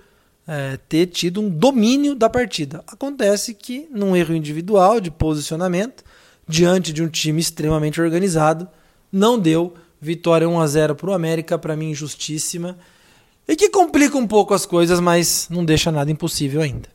é, 0.47 0.79
ter 0.89 1.05
tido 1.05 1.39
um 1.39 1.47
domínio 1.47 2.15
da 2.15 2.27
partida. 2.27 2.83
Acontece 2.87 3.53
que, 3.53 3.87
num 3.91 4.15
erro 4.15 4.33
individual 4.33 4.99
de 4.99 5.11
posicionamento, 5.11 6.03
diante 6.47 6.91
de 6.91 7.03
um 7.03 7.07
time 7.07 7.39
extremamente 7.39 8.01
organizado, 8.01 8.67
não 9.11 9.37
deu. 9.37 9.71
Vitória 10.01 10.49
1 10.49 10.59
a 10.59 10.65
0 10.65 10.95
para 10.95 11.11
o 11.11 11.13
América, 11.13 11.59
para 11.59 11.77
mim 11.77 11.91
injustíssima, 11.91 12.75
e 13.47 13.55
que 13.55 13.69
complica 13.69 14.17
um 14.17 14.25
pouco 14.25 14.55
as 14.55 14.65
coisas, 14.65 14.99
mas 14.99 15.47
não 15.47 15.63
deixa 15.63 15.91
nada 15.91 16.09
impossível 16.09 16.59
ainda. 16.59 16.89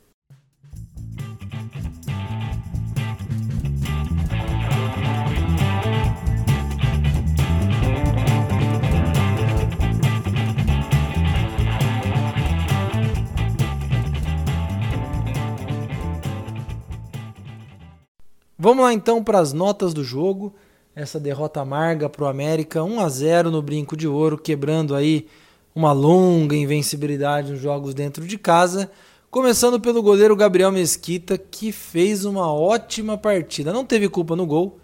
Vamos 18.69 18.83
lá 18.83 18.93
então 18.93 19.23
para 19.23 19.39
as 19.39 19.51
notas 19.51 19.95
do 19.95 20.03
jogo. 20.03 20.53
Essa 20.95 21.19
derrota 21.19 21.59
amarga 21.59 22.07
para 22.07 22.23
o 22.23 22.27
América, 22.27 22.83
1 22.83 22.99
a 22.99 23.09
0 23.09 23.49
no 23.49 23.63
Brinco 23.63 23.97
de 23.97 24.07
Ouro, 24.07 24.37
quebrando 24.37 24.93
aí 24.93 25.25
uma 25.73 25.91
longa 25.91 26.55
invencibilidade 26.55 27.51
nos 27.51 27.59
jogos 27.59 27.95
dentro 27.95 28.27
de 28.27 28.37
casa. 28.37 28.91
Começando 29.31 29.79
pelo 29.79 30.03
goleiro 30.03 30.35
Gabriel 30.35 30.71
Mesquita, 30.71 31.35
que 31.35 31.71
fez 31.71 32.25
uma 32.25 32.53
ótima 32.53 33.17
partida. 33.17 33.73
Não 33.73 33.83
teve 33.83 34.07
culpa 34.07 34.35
no 34.35 34.45
gol, 34.45 34.77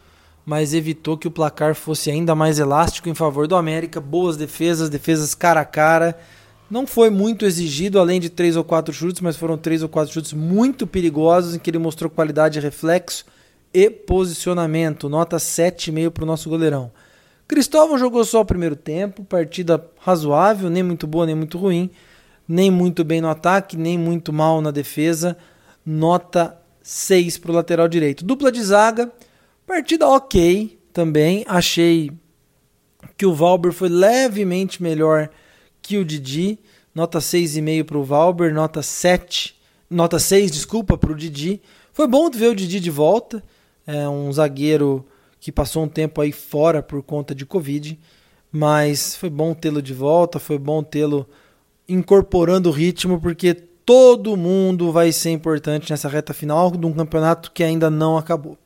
mas 0.43 0.73
evitou 0.73 1.15
que 1.15 1.27
o 1.27 1.31
placar 1.31 1.75
fosse 1.75 2.09
ainda 2.09 2.33
mais 2.33 2.57
elástico 2.57 3.07
em 3.07 3.13
favor 3.13 3.47
do 3.47 3.55
América. 3.55 4.01
Boas 4.01 4.35
defesas, 4.35 4.89
defesas 4.89 5.35
cara 5.35 5.59
a 5.59 5.65
cara. 5.65 6.17
Não 6.71 6.87
foi 6.87 7.11
muito 7.11 7.45
exigido, 7.45 7.99
além 7.99 8.19
de 8.19 8.31
três 8.31 8.55
ou 8.55 8.63
quatro 8.63 8.91
chutes, 8.91 9.21
mas 9.21 9.37
foram 9.37 9.59
três 9.59 9.83
ou 9.83 9.89
quatro 9.89 10.11
chutes 10.11 10.33
muito 10.33 10.87
perigosos 10.87 11.53
em 11.53 11.59
que 11.59 11.69
ele 11.69 11.77
mostrou 11.77 12.09
qualidade 12.09 12.57
e 12.57 12.61
reflexo 12.63 13.34
e 13.75 13.89
posicionamento. 13.89 15.09
Nota 15.09 15.35
7,5 15.35 16.09
para 16.09 16.23
o 16.23 16.27
nosso 16.27 16.49
goleirão. 16.49 16.89
Cristóvão 17.45 17.97
jogou 17.97 18.23
só 18.23 18.39
o 18.39 18.45
primeiro 18.45 18.75
tempo, 18.75 19.25
partida 19.25 19.85
razoável, 19.99 20.69
nem 20.69 20.81
muito 20.81 21.05
boa, 21.05 21.25
nem 21.25 21.35
muito 21.35 21.57
ruim, 21.57 21.91
nem 22.47 22.71
muito 22.71 23.03
bem 23.03 23.19
no 23.19 23.27
ataque, 23.27 23.75
nem 23.75 23.97
muito 23.97 24.31
mal 24.31 24.61
na 24.61 24.71
defesa. 24.71 25.35
Nota 25.85 26.57
6 26.81 27.37
para 27.37 27.51
o 27.51 27.55
lateral 27.55 27.89
direito. 27.89 28.23
Dupla 28.23 28.49
de 28.49 28.63
zaga, 28.63 29.11
partida 29.67 30.07
ok 30.07 30.79
também. 30.93 31.43
Achei 31.45 32.09
que 33.17 33.25
o 33.25 33.33
Valber 33.33 33.73
foi 33.73 33.89
levemente 33.89 34.81
melhor 34.81 35.29
que 35.81 35.97
o 35.97 36.05
Didi. 36.05 36.57
Nota 36.95 37.19
6,5 37.19 37.83
para 37.83 37.97
o 37.97 38.03
Valber, 38.05 38.53
nota 38.53 38.81
7, 38.81 39.53
nota 39.89 40.17
6, 40.17 40.49
desculpa, 40.49 40.97
para 40.97 41.11
o 41.11 41.15
Didi. 41.15 41.61
Foi 41.91 42.07
bom 42.07 42.29
ver 42.31 42.47
o 42.47 42.55
Didi 42.55 42.79
de 42.79 42.89
volta. 42.89 43.43
É 43.85 44.07
um 44.09 44.31
zagueiro 44.31 45.05
que 45.39 45.51
passou 45.51 45.83
um 45.83 45.87
tempo 45.87 46.21
aí 46.21 46.31
fora 46.31 46.81
por 46.81 47.03
conta 47.03 47.35
de 47.35 47.45
Covid, 47.45 47.99
mas 48.51 49.15
foi 49.15 49.29
bom 49.29 49.53
tê-lo 49.53 49.81
de 49.81 49.93
volta, 49.93 50.39
foi 50.39 50.57
bom 50.57 50.81
tê-lo 50.81 51.27
incorporando 51.87 52.69
o 52.69 52.71
ritmo, 52.71 53.19
porque 53.19 53.53
todo 53.53 54.35
mundo 54.35 54.91
vai 54.91 55.11
ser 55.11 55.31
importante 55.31 55.91
nessa 55.91 56.09
reta 56.09 56.33
final 56.33 56.71
de 56.71 56.85
um 56.85 56.93
campeonato 56.93 57.51
que 57.51 57.63
ainda 57.63 57.89
não 57.89 58.17
acabou. 58.17 58.57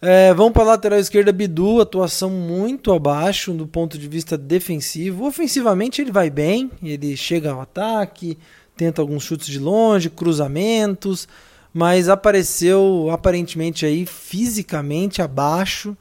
É, 0.00 0.34
vamos 0.34 0.52
para 0.52 0.62
a 0.62 0.66
lateral 0.66 0.98
esquerda, 0.98 1.32
Bidu, 1.32 1.80
atuação 1.80 2.28
muito 2.28 2.92
abaixo 2.92 3.52
do 3.52 3.66
ponto 3.66 3.96
de 3.96 4.08
vista 4.08 4.36
defensivo. 4.36 5.26
Ofensivamente 5.26 6.02
ele 6.02 6.10
vai 6.10 6.28
bem, 6.28 6.70
ele 6.82 7.16
chega 7.16 7.52
ao 7.52 7.60
ataque, 7.60 8.36
tenta 8.76 9.00
alguns 9.00 9.22
chutes 9.22 9.46
de 9.46 9.60
longe, 9.60 10.10
cruzamentos, 10.10 11.28
mas 11.72 12.08
apareceu 12.08 13.08
aparentemente 13.10 13.86
aí 13.86 14.04
fisicamente 14.04 15.22
abaixo, 15.22 15.96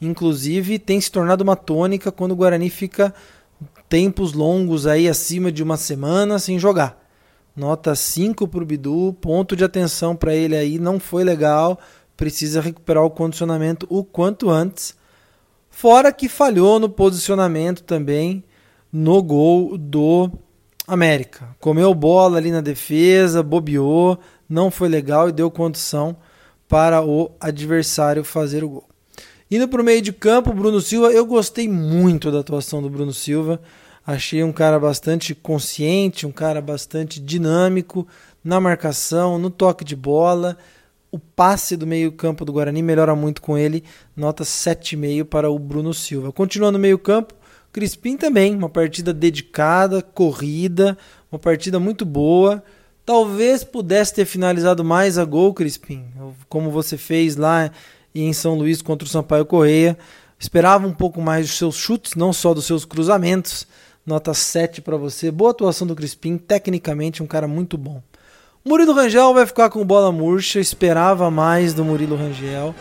inclusive 0.00 0.78
tem 0.78 1.00
se 1.00 1.10
tornado 1.10 1.42
uma 1.42 1.56
tônica 1.56 2.12
quando 2.12 2.32
o 2.32 2.36
Guarani 2.36 2.70
fica 2.70 3.12
tempos 3.88 4.32
longos 4.32 4.86
aí 4.86 5.08
acima 5.08 5.50
de 5.50 5.62
uma 5.62 5.76
semana 5.76 6.38
sem 6.38 6.58
jogar. 6.58 7.02
Nota 7.56 7.94
5 7.94 8.46
para 8.46 8.62
o 8.62 8.66
Bidu, 8.66 9.16
ponto 9.20 9.56
de 9.56 9.64
atenção 9.64 10.14
para 10.14 10.34
ele 10.34 10.54
aí, 10.54 10.78
não 10.78 11.00
foi 11.00 11.24
legal, 11.24 11.78
precisa 12.16 12.60
recuperar 12.60 13.02
o 13.02 13.10
condicionamento 13.10 13.86
o 13.88 14.04
quanto 14.04 14.50
antes. 14.50 14.94
Fora 15.70 16.12
que 16.12 16.28
falhou 16.28 16.78
no 16.78 16.88
posicionamento 16.88 17.82
também 17.82 18.44
no 18.92 19.22
gol 19.22 19.76
do 19.76 20.30
América. 20.86 21.54
Comeu 21.58 21.92
bola 21.94 22.38
ali 22.38 22.50
na 22.50 22.60
defesa, 22.60 23.42
bobeou, 23.42 24.18
não 24.48 24.70
foi 24.70 24.88
legal 24.88 25.28
e 25.28 25.32
deu 25.32 25.50
condição 25.50 26.16
para 26.68 27.04
o 27.04 27.30
adversário 27.40 28.24
fazer 28.24 28.64
o 28.64 28.68
gol. 28.68 28.88
Indo 29.50 29.68
para 29.68 29.80
o 29.80 29.84
meio 29.84 30.02
de 30.02 30.12
campo, 30.12 30.52
Bruno 30.52 30.80
Silva, 30.80 31.12
eu 31.12 31.24
gostei 31.24 31.68
muito 31.68 32.32
da 32.32 32.40
atuação 32.40 32.82
do 32.82 32.90
Bruno 32.90 33.12
Silva. 33.12 33.60
Achei 34.04 34.42
um 34.42 34.52
cara 34.52 34.78
bastante 34.78 35.34
consciente, 35.34 36.26
um 36.26 36.32
cara 36.32 36.60
bastante 36.60 37.20
dinâmico 37.20 38.06
na 38.42 38.60
marcação, 38.60 39.38
no 39.38 39.50
toque 39.50 39.84
de 39.84 39.94
bola. 39.94 40.56
O 41.12 41.18
passe 41.18 41.76
do 41.76 41.86
meio-campo 41.86 42.44
do 42.44 42.52
Guarani 42.52 42.82
melhora 42.82 43.14
muito 43.14 43.40
com 43.40 43.56
ele, 43.56 43.84
nota 44.16 44.42
7,5 44.42 45.24
para 45.24 45.48
o 45.48 45.58
Bruno 45.58 45.94
Silva. 45.94 46.32
Continuando 46.32 46.78
no 46.78 46.82
meio-campo, 46.82 47.34
Crispim 47.72 48.16
também, 48.16 48.54
uma 48.54 48.68
partida 48.68 49.12
dedicada, 49.12 50.02
corrida, 50.02 50.96
uma 51.30 51.38
partida 51.38 51.78
muito 51.78 52.04
boa. 52.04 52.64
Talvez 53.06 53.62
pudesse 53.62 54.12
ter 54.12 54.24
finalizado 54.24 54.82
mais 54.82 55.16
a 55.16 55.24
gol, 55.24 55.54
Crispim, 55.54 56.04
como 56.48 56.72
você 56.72 56.96
fez 56.96 57.36
lá 57.36 57.70
em 58.12 58.32
São 58.32 58.56
Luís 58.56 58.82
contra 58.82 59.06
o 59.06 59.08
Sampaio 59.08 59.46
Correia. 59.46 59.96
Esperava 60.36 60.88
um 60.88 60.92
pouco 60.92 61.22
mais 61.22 61.46
dos 61.46 61.56
seus 61.56 61.76
chutes, 61.76 62.16
não 62.16 62.32
só 62.32 62.52
dos 62.52 62.66
seus 62.66 62.84
cruzamentos. 62.84 63.64
Nota 64.04 64.34
7 64.34 64.82
para 64.82 64.96
você. 64.96 65.30
Boa 65.30 65.52
atuação 65.52 65.86
do 65.86 65.94
Crispim, 65.94 66.36
tecnicamente 66.36 67.22
um 67.22 67.28
cara 67.28 67.46
muito 67.46 67.78
bom. 67.78 68.02
Murilo 68.64 68.92
Rangel 68.92 69.32
vai 69.32 69.46
ficar 69.46 69.70
com 69.70 69.86
bola 69.86 70.10
murcha, 70.10 70.58
esperava 70.58 71.30
mais 71.30 71.72
do 71.72 71.84
Murilo 71.84 72.16
Rangel. 72.16 72.74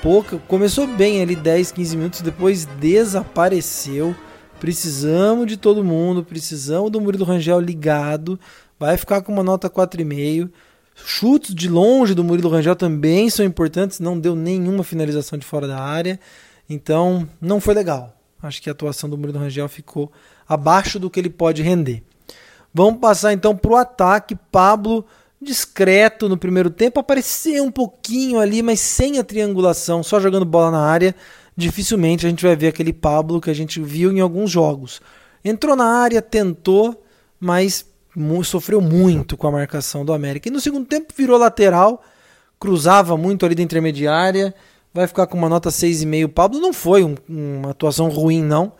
Pouca, 0.00 0.38
começou 0.46 0.86
bem 0.86 1.20
ali 1.20 1.34
10, 1.34 1.72
15 1.72 1.96
minutos, 1.96 2.20
depois 2.20 2.64
desapareceu. 2.78 4.14
Precisamos 4.60 5.48
de 5.48 5.56
todo 5.56 5.82
mundo, 5.82 6.22
precisamos 6.22 6.92
do 6.92 7.00
Murilo 7.00 7.24
Rangel 7.24 7.58
ligado 7.58 8.38
vai 8.78 8.96
ficar 8.96 9.22
com 9.22 9.32
uma 9.32 9.42
nota 9.42 9.70
4,5. 9.70 10.50
Chutes 10.94 11.54
de 11.54 11.68
longe 11.68 12.14
do 12.14 12.22
Murilo 12.22 12.48
Rangel 12.48 12.76
também 12.76 13.28
são 13.28 13.44
importantes, 13.44 13.98
não 13.98 14.18
deu 14.18 14.36
nenhuma 14.36 14.84
finalização 14.84 15.38
de 15.38 15.44
fora 15.44 15.66
da 15.66 15.80
área, 15.80 16.20
então 16.70 17.28
não 17.40 17.60
foi 17.60 17.74
legal. 17.74 18.16
Acho 18.40 18.62
que 18.62 18.68
a 18.68 18.72
atuação 18.72 19.08
do 19.08 19.18
Murilo 19.18 19.38
Rangel 19.38 19.68
ficou 19.68 20.12
abaixo 20.48 20.98
do 20.98 21.10
que 21.10 21.18
ele 21.18 21.30
pode 21.30 21.62
render. 21.62 22.02
Vamos 22.72 23.00
passar 23.00 23.32
então 23.32 23.56
para 23.56 23.70
o 23.70 23.76
ataque. 23.76 24.36
Pablo, 24.52 25.04
discreto 25.40 26.28
no 26.28 26.36
primeiro 26.36 26.70
tempo, 26.70 27.00
apareceu 27.00 27.64
um 27.64 27.70
pouquinho 27.70 28.38
ali, 28.38 28.62
mas 28.62 28.80
sem 28.80 29.18
a 29.18 29.24
triangulação, 29.24 30.02
só 30.02 30.20
jogando 30.20 30.44
bola 30.44 30.70
na 30.70 30.80
área. 30.80 31.14
Dificilmente 31.56 32.26
a 32.26 32.28
gente 32.28 32.44
vai 32.44 32.54
ver 32.56 32.68
aquele 32.68 32.92
Pablo 32.92 33.40
que 33.40 33.50
a 33.50 33.54
gente 33.54 33.80
viu 33.80 34.12
em 34.12 34.20
alguns 34.20 34.50
jogos. 34.50 35.00
Entrou 35.44 35.76
na 35.76 35.86
área, 35.86 36.20
tentou, 36.20 37.02
mas 37.38 37.86
sofreu 38.44 38.80
muito 38.80 39.36
com 39.36 39.46
a 39.46 39.52
marcação 39.52 40.04
do 40.04 40.12
América. 40.12 40.48
E 40.48 40.52
no 40.52 40.60
segundo 40.60 40.86
tempo 40.86 41.12
virou 41.16 41.38
lateral, 41.38 42.02
cruzava 42.58 43.16
muito 43.16 43.44
ali 43.44 43.54
da 43.54 43.62
intermediária, 43.62 44.54
vai 44.92 45.06
ficar 45.06 45.26
com 45.26 45.36
uma 45.36 45.48
nota 45.48 45.70
6,5. 45.70 46.28
Pablo 46.28 46.60
não 46.60 46.72
foi 46.72 47.04
um, 47.04 47.16
uma 47.28 47.70
atuação 47.70 48.08
ruim, 48.08 48.42
não, 48.42 48.72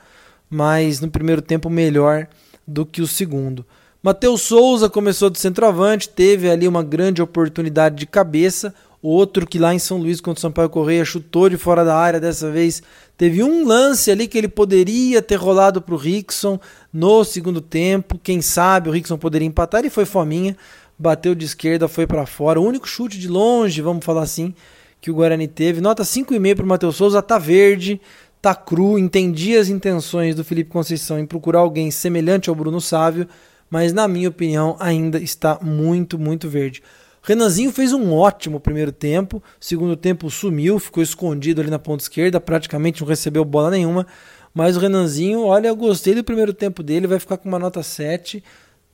mas 0.48 1.00
no 1.00 1.10
primeiro 1.10 1.42
tempo 1.42 1.68
melhor 1.68 2.28
do 2.66 2.86
que 2.86 3.02
o 3.02 3.06
segundo. 3.06 3.66
Matheus 4.02 4.42
Souza 4.42 4.90
começou 4.90 5.30
de 5.30 5.38
centroavante, 5.38 6.08
teve 6.08 6.50
ali 6.50 6.68
uma 6.68 6.82
grande 6.82 7.22
oportunidade 7.22 7.96
de 7.96 8.06
cabeça. 8.06 8.74
Outro 9.06 9.46
que 9.46 9.58
lá 9.58 9.74
em 9.74 9.78
São 9.78 9.98
Luís 9.98 10.18
contra 10.18 10.38
o 10.38 10.40
Sampaio 10.40 10.70
Correia 10.70 11.04
chutou 11.04 11.50
de 11.50 11.58
fora 11.58 11.84
da 11.84 11.94
área, 11.94 12.18
dessa 12.18 12.50
vez 12.50 12.82
teve 13.18 13.42
um 13.42 13.66
lance 13.66 14.10
ali 14.10 14.26
que 14.26 14.38
ele 14.38 14.48
poderia 14.48 15.20
ter 15.20 15.34
rolado 15.34 15.82
para 15.82 15.94
o 15.94 15.98
Rickson 15.98 16.58
no 16.90 17.22
segundo 17.22 17.60
tempo. 17.60 18.18
Quem 18.22 18.40
sabe 18.40 18.88
o 18.88 18.92
Rickson 18.92 19.18
poderia 19.18 19.46
empatar 19.46 19.84
e 19.84 19.90
foi 19.90 20.06
fominha. 20.06 20.56
Bateu 20.98 21.34
de 21.34 21.44
esquerda, 21.44 21.86
foi 21.86 22.06
para 22.06 22.24
fora. 22.24 22.58
O 22.58 22.64
único 22.64 22.88
chute 22.88 23.18
de 23.18 23.28
longe, 23.28 23.82
vamos 23.82 24.02
falar 24.02 24.22
assim, 24.22 24.54
que 25.02 25.10
o 25.10 25.14
Guarani 25.16 25.48
teve. 25.48 25.82
Nota 25.82 26.02
5,5 26.02 26.54
para 26.56 26.64
o 26.64 26.68
Matheus 26.68 26.96
Souza, 26.96 27.20
tá 27.20 27.36
verde, 27.36 28.00
tá 28.40 28.54
cru. 28.54 28.98
Entendi 28.98 29.54
as 29.54 29.68
intenções 29.68 30.34
do 30.34 30.42
Felipe 30.42 30.70
Conceição 30.70 31.18
em 31.18 31.26
procurar 31.26 31.58
alguém 31.58 31.90
semelhante 31.90 32.48
ao 32.48 32.56
Bruno 32.56 32.80
Sávio, 32.80 33.28
mas 33.68 33.92
na 33.92 34.08
minha 34.08 34.30
opinião 34.30 34.78
ainda 34.80 35.18
está 35.18 35.58
muito, 35.60 36.18
muito 36.18 36.48
verde. 36.48 36.82
Renanzinho 37.26 37.72
fez 37.72 37.90
um 37.94 38.12
ótimo 38.12 38.60
primeiro 38.60 38.92
tempo, 38.92 39.42
segundo 39.58 39.96
tempo 39.96 40.30
sumiu, 40.30 40.78
ficou 40.78 41.02
escondido 41.02 41.62
ali 41.62 41.70
na 41.70 41.78
ponta 41.78 42.02
esquerda, 42.02 42.38
praticamente 42.38 43.00
não 43.00 43.08
recebeu 43.08 43.42
bola 43.46 43.70
nenhuma. 43.70 44.06
Mas 44.52 44.76
o 44.76 44.80
Renanzinho, 44.80 45.42
olha, 45.42 45.68
eu 45.68 45.74
gostei 45.74 46.14
do 46.14 46.22
primeiro 46.22 46.52
tempo 46.52 46.82
dele, 46.82 47.06
vai 47.06 47.18
ficar 47.18 47.38
com 47.38 47.48
uma 47.48 47.58
nota 47.58 47.82
7. 47.82 48.44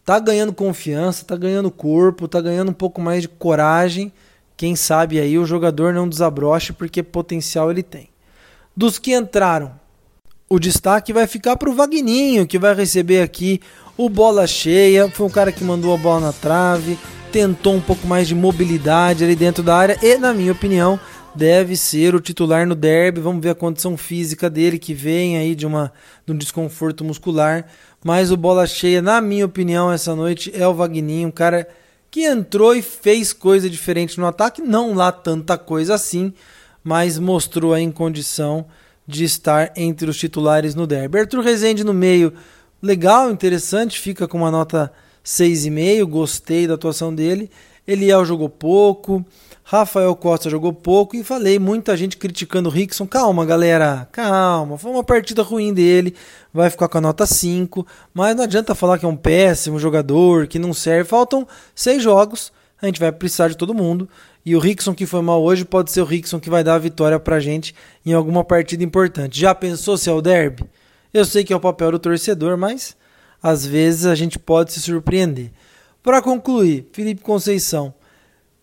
Tá 0.04 0.20
ganhando 0.20 0.52
confiança, 0.52 1.24
tá 1.24 1.36
ganhando 1.36 1.72
corpo, 1.72 2.28
tá 2.28 2.40
ganhando 2.40 2.70
um 2.70 2.74
pouco 2.74 3.00
mais 3.00 3.22
de 3.22 3.28
coragem. 3.28 4.12
Quem 4.56 4.76
sabe 4.76 5.18
aí 5.18 5.36
o 5.36 5.44
jogador 5.44 5.92
não 5.92 6.08
desabroche 6.08 6.72
porque 6.72 7.02
potencial 7.02 7.68
ele 7.68 7.82
tem. 7.82 8.10
Dos 8.76 8.96
que 8.96 9.12
entraram, 9.12 9.72
o 10.48 10.60
destaque 10.60 11.12
vai 11.12 11.26
ficar 11.26 11.56
para 11.56 11.68
o 11.68 11.74
Vagninho, 11.74 12.46
que 12.46 12.60
vai 12.60 12.76
receber 12.76 13.22
aqui 13.22 13.60
o 13.96 14.08
bola 14.08 14.46
cheia. 14.46 15.10
Foi 15.10 15.26
um 15.26 15.30
cara 15.30 15.50
que 15.50 15.64
mandou 15.64 15.92
a 15.92 15.96
bola 15.96 16.20
na 16.20 16.32
trave, 16.32 16.96
tentou 17.30 17.74
um 17.74 17.80
pouco 17.80 18.06
mais 18.06 18.26
de 18.26 18.34
mobilidade 18.34 19.24
ali 19.24 19.36
dentro 19.36 19.62
da 19.62 19.76
área 19.76 19.98
e, 20.02 20.16
na 20.16 20.34
minha 20.34 20.52
opinião, 20.52 20.98
deve 21.34 21.76
ser 21.76 22.14
o 22.14 22.20
titular 22.20 22.66
no 22.66 22.74
derby. 22.74 23.20
Vamos 23.20 23.42
ver 23.42 23.50
a 23.50 23.54
condição 23.54 23.96
física 23.96 24.50
dele 24.50 24.78
que 24.78 24.92
vem 24.92 25.38
aí 25.38 25.54
de, 25.54 25.64
uma, 25.64 25.92
de 26.26 26.32
um 26.32 26.36
desconforto 26.36 27.04
muscular. 27.04 27.66
Mas 28.04 28.30
o 28.30 28.36
bola 28.36 28.66
cheia, 28.66 29.00
na 29.00 29.20
minha 29.20 29.46
opinião, 29.46 29.92
essa 29.92 30.14
noite 30.14 30.50
é 30.54 30.66
o 30.66 30.74
Vagninho, 30.74 31.28
um 31.28 31.32
cara 31.32 31.68
que 32.10 32.24
entrou 32.24 32.74
e 32.74 32.82
fez 32.82 33.32
coisa 33.32 33.70
diferente 33.70 34.18
no 34.18 34.26
ataque, 34.26 34.60
não 34.60 34.94
lá 34.94 35.12
tanta 35.12 35.56
coisa 35.56 35.94
assim, 35.94 36.32
mas 36.82 37.18
mostrou 37.18 37.72
aí 37.72 37.84
em 37.84 37.92
condição 37.92 38.66
de 39.06 39.22
estar 39.22 39.72
entre 39.76 40.10
os 40.10 40.16
titulares 40.16 40.74
no 40.74 40.86
derby. 40.86 41.18
Arthur 41.18 41.40
Rezende 41.40 41.84
no 41.84 41.94
meio, 41.94 42.32
legal, 42.82 43.30
interessante, 43.30 44.00
fica 44.00 44.26
com 44.26 44.38
uma 44.38 44.50
nota 44.50 44.90
6,5, 45.24 46.04
gostei 46.06 46.66
da 46.66 46.74
atuação 46.74 47.14
dele. 47.14 47.50
Eliel 47.86 48.24
jogou 48.24 48.48
pouco, 48.48 49.24
Rafael 49.64 50.14
Costa 50.16 50.50
jogou 50.50 50.72
pouco 50.72 51.16
e 51.16 51.22
falei, 51.22 51.58
muita 51.58 51.96
gente 51.96 52.16
criticando 52.16 52.68
o 52.68 52.72
Rickson. 52.72 53.06
Calma, 53.06 53.46
galera, 53.46 54.08
calma, 54.10 54.76
foi 54.76 54.90
uma 54.90 55.04
partida 55.04 55.42
ruim 55.42 55.72
dele, 55.72 56.14
vai 56.52 56.68
ficar 56.70 56.88
com 56.88 56.98
a 56.98 57.00
nota 57.00 57.24
5, 57.24 57.86
mas 58.12 58.34
não 58.34 58.44
adianta 58.44 58.74
falar 58.74 58.98
que 58.98 59.04
é 59.04 59.08
um 59.08 59.16
péssimo 59.16 59.78
jogador, 59.78 60.46
que 60.46 60.58
não 60.58 60.72
serve. 60.72 61.08
Faltam 61.08 61.46
seis 61.74 62.02
jogos, 62.02 62.52
a 62.82 62.86
gente 62.86 62.98
vai 62.98 63.12
precisar 63.12 63.48
de 63.48 63.56
todo 63.56 63.72
mundo. 63.72 64.08
E 64.44 64.56
o 64.56 64.58
Rickson 64.58 64.94
que 64.94 65.06
foi 65.06 65.22
mal 65.22 65.42
hoje 65.42 65.64
pode 65.64 65.92
ser 65.92 66.00
o 66.00 66.04
Rickson 66.04 66.40
que 66.40 66.50
vai 66.50 66.64
dar 66.64 66.74
a 66.74 66.78
vitória 66.78 67.20
pra 67.20 67.38
gente 67.38 67.74
em 68.04 68.12
alguma 68.12 68.42
partida 68.42 68.82
importante. 68.82 69.38
Já 69.38 69.54
pensou 69.54 69.96
se 69.96 70.08
é 70.08 70.12
o 70.12 70.20
derby? 70.20 70.64
Eu 71.12 71.24
sei 71.24 71.44
que 71.44 71.52
é 71.52 71.56
o 71.56 71.60
papel 71.60 71.92
do 71.92 71.98
torcedor, 71.98 72.56
mas 72.56 72.96
às 73.42 73.64
vezes 73.64 74.06
a 74.06 74.14
gente 74.14 74.38
pode 74.38 74.72
se 74.72 74.80
surpreender. 74.80 75.50
Para 76.02 76.22
concluir, 76.22 76.88
Felipe 76.92 77.22
Conceição. 77.22 77.92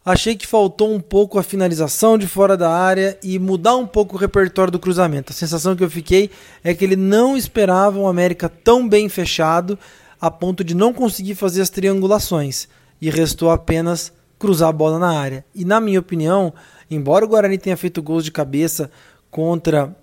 Achei 0.04 0.38
que 0.38 0.48
faltou 0.48 0.94
um 0.94 1.02
pouco 1.02 1.38
a 1.38 1.44
finalização 1.44 2.18
de 2.18 2.26
fora 2.26 2.56
da 2.56 2.72
área 2.72 3.20
e 3.22 3.38
mudar 3.38 3.76
um 3.76 3.86
pouco 3.86 4.16
o 4.16 4.18
repertório 4.18 4.72
do 4.72 4.80
cruzamento. 4.80 5.34
A 5.34 5.36
sensação 5.36 5.76
que 5.76 5.84
eu 5.84 5.90
fiquei 5.90 6.32
é 6.64 6.74
que 6.74 6.86
ele 6.86 6.96
não 6.96 7.36
esperava 7.36 8.00
um 8.00 8.08
América 8.08 8.48
tão 8.48 8.88
bem 8.88 9.10
fechado 9.10 9.78
a 10.20 10.32
ponto 10.32 10.64
de 10.64 10.74
não 10.74 10.94
conseguir 10.94 11.36
fazer 11.36 11.62
as 11.62 11.70
triangulações 11.70 12.70
e 13.02 13.10
restou 13.10 13.52
apenas 13.52 14.14
cruzar 14.40 14.70
a 14.70 14.74
bola 14.74 14.98
na 14.98 15.12
área. 15.20 15.46
E 15.54 15.66
na 15.66 15.82
minha 15.82 16.00
opinião, 16.00 16.54
embora 16.90 17.26
o 17.26 17.28
Guarani 17.28 17.58
tenha 17.58 17.78
feito 17.78 18.02
gols 18.02 18.24
de 18.24 18.32
cabeça 18.32 18.90
contra 19.30 19.96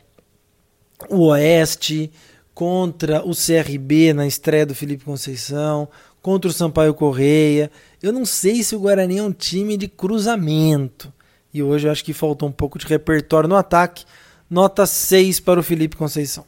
o 1.09 1.29
Oeste, 1.29 2.13
contra 2.55 3.23
o 3.27 3.33
CRB 3.35 4.13
na 4.13 4.27
estreia 4.27 4.65
do 4.65 4.75
Felipe 4.75 5.05
Conceição, 5.05 5.89
contra 6.23 6.49
o 6.49 6.55
Sampaio 6.55 6.95
Correia, 6.95 7.71
eu 8.03 8.13
não 8.13 8.25
sei 8.25 8.63
se 8.63 8.77
o 8.77 8.81
Guarani 8.81 9.19
é 9.19 9.23
um 9.23 9.33
time 9.33 9.77
de 9.77 9.89
cruzamento. 9.89 11.13
E 11.53 11.63
hoje 11.63 11.87
eu 11.87 11.93
acho 11.93 12.05
que 12.05 12.13
faltou 12.13 12.49
um 12.49 12.53
pouco 12.53 12.79
de 12.79 12.87
repertório 12.87 13.49
no 13.49 13.57
ataque. 13.57 14.05
Nota 14.49 14.87
6 14.87 15.41
para 15.41 15.61
o 15.61 15.63
Felipe 15.63 15.97
Conceição. 15.97 16.45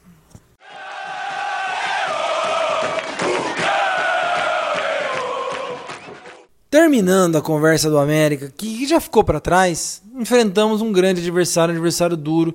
Terminando 6.71 7.37
a 7.37 7.43
conversa 7.43 7.89
do 7.89 7.99
América, 7.99 8.53
que 8.55 8.87
já 8.87 9.01
ficou 9.01 9.25
para 9.25 9.41
trás, 9.41 10.03
enfrentamos 10.15 10.83
um 10.83 10.93
grande 10.93 11.21
adversário, 11.21 11.73
um 11.73 11.77
adversário 11.77 12.17
duro, 12.17 12.55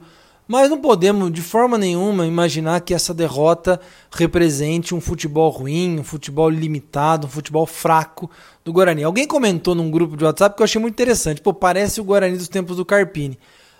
mas 0.52 0.70
não 0.70 0.82
podemos 0.82 1.32
de 1.32 1.42
forma 1.42 1.78
nenhuma 1.78 2.28
imaginar 2.28 2.82
que 2.82 2.94
essa 2.94 3.14
derrota 3.14 3.80
represente 4.12 4.94
um 4.94 5.00
futebol 5.00 5.50
ruim, 5.50 5.98
um 5.98 6.04
futebol 6.04 6.50
limitado, 6.50 7.26
um 7.26 7.30
futebol 7.30 7.66
fraco 7.66 8.30
do 8.62 8.74
Guarani. 8.74 9.02
Alguém 9.02 9.26
comentou 9.26 9.74
num 9.74 9.90
grupo 9.90 10.18
de 10.18 10.26
WhatsApp 10.26 10.54
que 10.54 10.62
eu 10.62 10.66
achei 10.66 10.82
muito 10.82 10.94
interessante. 10.94 11.40
Pô, 11.40 11.54
parece 11.54 12.02
o 12.02 12.04
Guarani 12.04 12.36
dos 12.36 12.50
tempos 12.50 12.76
do 12.76 12.84
Carpini. 12.84 13.40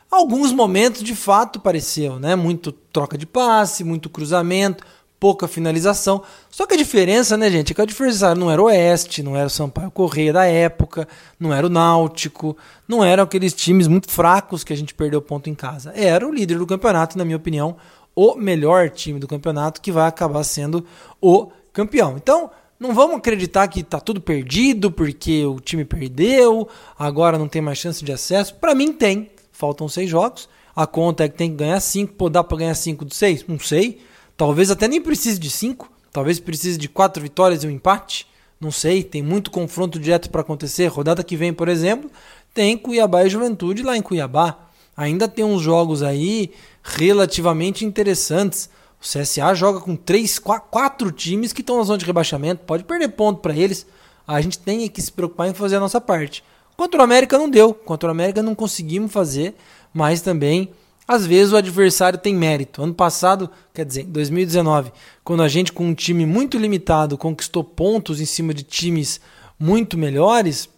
Alguns 0.10 0.54
momentos 0.54 1.04
de 1.04 1.14
fato 1.14 1.60
pareceu, 1.60 2.18
né? 2.18 2.38
Muito 2.38 2.72
troca 2.72 3.18
de 3.18 3.26
passe, 3.26 3.84
muito 3.84 4.10
cruzamento, 4.10 4.82
pouca 5.22 5.48
finalização. 5.48 6.24
Só 6.50 6.66
que 6.66 6.74
a 6.74 6.78
diferença, 6.78 7.38
né, 7.38 7.48
gente, 7.52 7.72
é 7.72 7.76
que 7.76 7.80
o 7.80 7.84
adversário 7.84 8.40
não 8.42 8.50
era 8.50 8.60
o 8.60 8.66
Oeste, 8.66 9.22
não 9.22 9.38
era 9.38 9.46
o 9.46 9.52
Sampaio 9.52 9.92
Correia 9.92 10.34
da 10.34 10.46
época, 10.46 11.08
não 11.40 11.54
era 11.54 11.68
o 11.68 11.70
Náutico, 11.70 12.58
não 12.88 13.06
eram 13.06 13.24
aqueles 13.24 13.54
times 13.54 13.88
muito 13.88 14.10
fracos 14.10 14.64
que 14.64 14.74
a 14.74 14.76
gente 14.76 14.96
perdeu 14.96 15.22
ponto 15.22 15.48
em 15.48 15.54
casa. 15.54 15.94
Era 15.96 16.28
o 16.28 16.34
líder 16.34 16.58
do 16.58 16.66
campeonato, 16.66 17.20
na 17.20 17.24
minha 17.24 17.38
opinião, 17.38 17.78
o 18.16 18.34
melhor 18.34 18.90
time 18.90 19.20
do 19.20 19.28
campeonato 19.28 19.80
que 19.80 19.92
vai 19.92 20.08
acabar 20.08 20.44
sendo 20.44 20.84
o 21.22 21.52
campeão. 21.72 22.16
Então, 22.18 22.50
não 22.80 22.96
vamos 22.96 23.18
acreditar 23.18 23.68
que 23.68 23.82
está 23.82 24.00
tudo 24.00 24.20
perdido 24.20 24.92
porque 24.92 25.46
o 25.46 25.60
time 25.60 25.86
perdeu, 25.86 26.68
agora 26.98 27.38
não 27.38 27.48
tem 27.48 27.62
mais 27.62 27.78
chance 27.78 28.04
de 28.04 28.12
acesso. 28.12 28.56
Para 28.56 28.74
mim 28.74 28.92
tem. 28.92 29.30
Faltam 29.52 29.88
seis 29.88 30.10
jogos. 30.10 30.50
A 30.76 30.88
conta 30.88 31.26
é 31.26 31.30
que 31.30 31.38
tem 31.38 31.52
que 31.52 31.58
ganhar 31.58 31.80
cinco. 31.80 32.14
Pô, 32.14 32.28
dá 32.28 32.44
para 32.44 32.58
ganhar 32.58 32.74
cinco 32.74 33.06
dos 33.06 33.18
seis? 33.18 33.46
Não 33.48 33.60
sei. 33.60 34.02
Talvez 34.36 34.72
até 34.72 34.88
nem 34.88 35.02
precise 35.02 35.40
de 35.40 35.50
cinco, 35.50 35.92
talvez 36.12 36.40
precise 36.40 36.78
de 36.78 36.90
quatro 36.90 37.22
vitórias 37.22 37.64
e 37.64 37.68
um 37.68 37.72
empate. 37.72 38.28
Não 38.60 38.72
sei, 38.72 39.04
tem 39.04 39.24
muito 39.24 39.50
confronto 39.50 40.00
direto 40.00 40.30
para 40.30 40.42
acontecer. 40.42 40.88
Rodada 40.88 41.24
que 41.24 41.36
vem, 41.36 41.52
por 41.52 41.68
exemplo, 41.68 42.12
tem 42.54 42.78
Cuiabá 42.78 43.26
e 43.26 43.30
Juventude 43.30 43.82
lá 43.82 43.98
em 43.98 44.02
Cuiabá. 44.02 44.58
Ainda 44.96 45.28
tem 45.28 45.44
uns 45.44 45.62
jogos 45.62 46.04
aí 46.04 46.52
relativamente 46.84 47.86
interessantes. 47.86 48.70
O 49.02 49.04
CSA 49.04 49.56
joga 49.56 49.80
com 49.80 49.96
três, 49.96 50.38
quatro 50.38 51.12
times 51.12 51.54
que 51.54 51.62
estão 51.62 51.78
na 51.78 51.84
zona 51.84 51.98
de 51.98 52.06
rebaixamento. 52.06 52.64
Pode 52.66 52.84
perder 52.84 53.10
ponto 53.10 53.40
para 53.40 53.56
eles. 53.56 53.86
A 54.28 54.40
gente 54.42 54.60
tem 54.60 54.88
que 54.88 55.02
se 55.02 55.12
preocupar 55.12 55.48
em 55.48 55.54
fazer 55.54 55.78
a 55.78 55.80
nossa 55.80 56.00
parte. 56.00 56.44
Contra 56.78 57.00
o 57.00 57.04
América 57.04 57.38
não 57.38 57.50
deu. 57.50 57.74
Contra 57.74 58.10
o 58.10 58.12
América 58.12 58.44
não 58.44 58.54
conseguimos 58.54 59.12
fazer, 59.12 59.56
mas 59.92 60.22
também 60.22 60.70
às 61.12 61.26
vezes 61.26 61.52
o 61.52 61.58
adversário 61.58 62.18
tem 62.18 62.34
mérito. 62.34 62.82
Ano 62.82 62.94
passado, 62.94 63.50
quer 63.74 63.84
dizer, 63.84 64.06
2019, 64.06 64.94
quando 65.26 65.44
a 65.44 65.50
gente 65.50 65.74
com 65.74 65.86
um 65.86 65.94
time 65.94 66.26
muito 66.26 66.58
limitado 66.58 67.18
conquistou 67.18 67.66
pontos 67.66 68.22
em 68.22 68.26
cima 68.26 68.54
de 68.54 68.64
times 68.64 69.20
muito 69.60 69.98
melhores, 69.98 70.70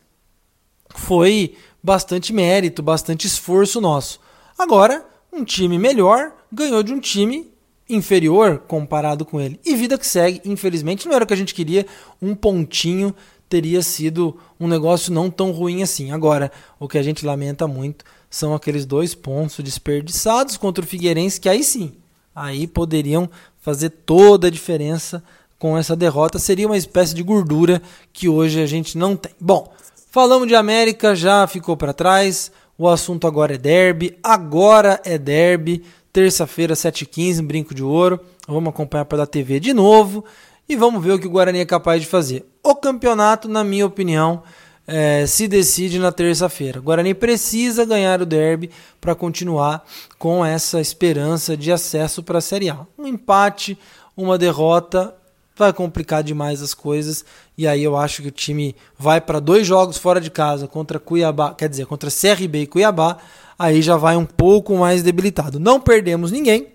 foi 0.95 1.55
bastante 1.83 2.33
mérito, 2.33 2.81
bastante 2.81 3.27
esforço 3.27 3.79
nosso. 3.79 4.19
Agora, 4.57 5.05
um 5.31 5.43
time 5.43 5.77
melhor 5.77 6.33
ganhou 6.51 6.81
de 6.81 6.91
um 6.91 6.99
time 6.99 7.53
inferior 7.87 8.63
comparado 8.67 9.23
com 9.25 9.39
ele. 9.39 9.59
E 9.63 9.75
vida 9.75 9.99
que 9.99 10.07
segue, 10.07 10.41
infelizmente, 10.45 11.05
não 11.05 11.13
era 11.13 11.25
o 11.25 11.27
que 11.27 11.33
a 11.33 11.37
gente 11.37 11.53
queria, 11.53 11.85
um 12.19 12.33
pontinho 12.33 13.13
teria 13.53 13.83
sido 13.83 14.35
um 14.59 14.67
negócio 14.67 15.13
não 15.13 15.29
tão 15.29 15.51
ruim 15.51 15.83
assim. 15.83 16.09
Agora, 16.09 16.51
o 16.79 16.87
que 16.87 16.97
a 16.97 17.03
gente 17.03 17.23
lamenta 17.23 17.67
muito 17.67 18.03
são 18.27 18.55
aqueles 18.55 18.83
dois 18.83 19.13
pontos 19.13 19.59
desperdiçados 19.59 20.57
contra 20.57 20.83
o 20.83 20.87
Figueirense, 20.87 21.39
que 21.39 21.47
aí 21.47 21.63
sim, 21.63 21.93
aí 22.35 22.65
poderiam 22.65 23.29
fazer 23.61 23.91
toda 23.91 24.47
a 24.47 24.49
diferença 24.49 25.23
com 25.59 25.77
essa 25.77 25.95
derrota. 25.95 26.39
Seria 26.39 26.65
uma 26.65 26.75
espécie 26.75 27.13
de 27.13 27.21
gordura 27.21 27.79
que 28.11 28.27
hoje 28.27 28.59
a 28.59 28.65
gente 28.65 28.97
não 28.97 29.15
tem. 29.15 29.31
Bom, 29.39 29.71
falamos 30.09 30.47
de 30.47 30.55
América, 30.55 31.15
já 31.15 31.45
ficou 31.45 31.77
para 31.77 31.93
trás. 31.93 32.51
O 32.75 32.89
assunto 32.89 33.27
agora 33.27 33.53
é 33.53 33.57
derby. 33.59 34.17
Agora 34.23 34.99
é 35.05 35.15
derby. 35.15 35.83
Terça-feira, 36.11 36.73
7h15, 36.73 37.45
Brinco 37.45 37.75
de 37.75 37.83
Ouro. 37.83 38.19
Vamos 38.47 38.69
acompanhar 38.69 39.05
pela 39.05 39.27
TV 39.27 39.59
de 39.59 39.73
novo 39.73 40.25
e 40.67 40.75
vamos 40.75 41.03
ver 41.03 41.13
o 41.13 41.19
que 41.19 41.27
o 41.27 41.29
Guarani 41.29 41.59
é 41.59 41.65
capaz 41.65 42.01
de 42.01 42.07
fazer. 42.07 42.45
O 42.63 42.75
campeonato, 42.75 43.47
na 43.47 43.63
minha 43.63 43.85
opinião, 43.85 44.43
é, 44.87 45.25
se 45.25 45.47
decide 45.47 45.99
na 45.99 46.11
terça-feira. 46.11 46.79
O 46.79 46.83
Guarani 46.83 47.13
precisa 47.13 47.85
ganhar 47.85 48.21
o 48.21 48.25
derby 48.25 48.69
para 48.99 49.15
continuar 49.15 49.85
com 50.17 50.45
essa 50.45 50.81
esperança 50.81 51.55
de 51.55 51.71
acesso 51.71 52.23
para 52.23 52.37
a 52.37 52.41
Série 52.41 52.69
A. 52.69 52.85
Um 52.97 53.07
empate, 53.07 53.77
uma 54.15 54.37
derrota 54.37 55.15
vai 55.55 55.71
complicar 55.71 56.23
demais 56.23 56.61
as 56.61 56.73
coisas 56.73 57.23
e 57.57 57.67
aí 57.67 57.83
eu 57.83 57.95
acho 57.95 58.23
que 58.23 58.27
o 58.27 58.31
time 58.31 58.75
vai 58.97 59.21
para 59.21 59.39
dois 59.39 59.67
jogos 59.67 59.97
fora 59.97 60.19
de 60.19 60.31
casa 60.31 60.67
contra 60.67 60.99
Cuiabá, 60.99 61.53
quer 61.53 61.69
dizer, 61.69 61.85
contra 61.85 62.09
CRB 62.09 62.61
e 62.61 62.67
Cuiabá, 62.67 63.17
aí 63.57 63.81
já 63.81 63.95
vai 63.95 64.15
um 64.15 64.25
pouco 64.25 64.75
mais 64.75 65.03
debilitado. 65.03 65.59
Não 65.59 65.79
perdemos 65.79 66.31
ninguém. 66.31 66.67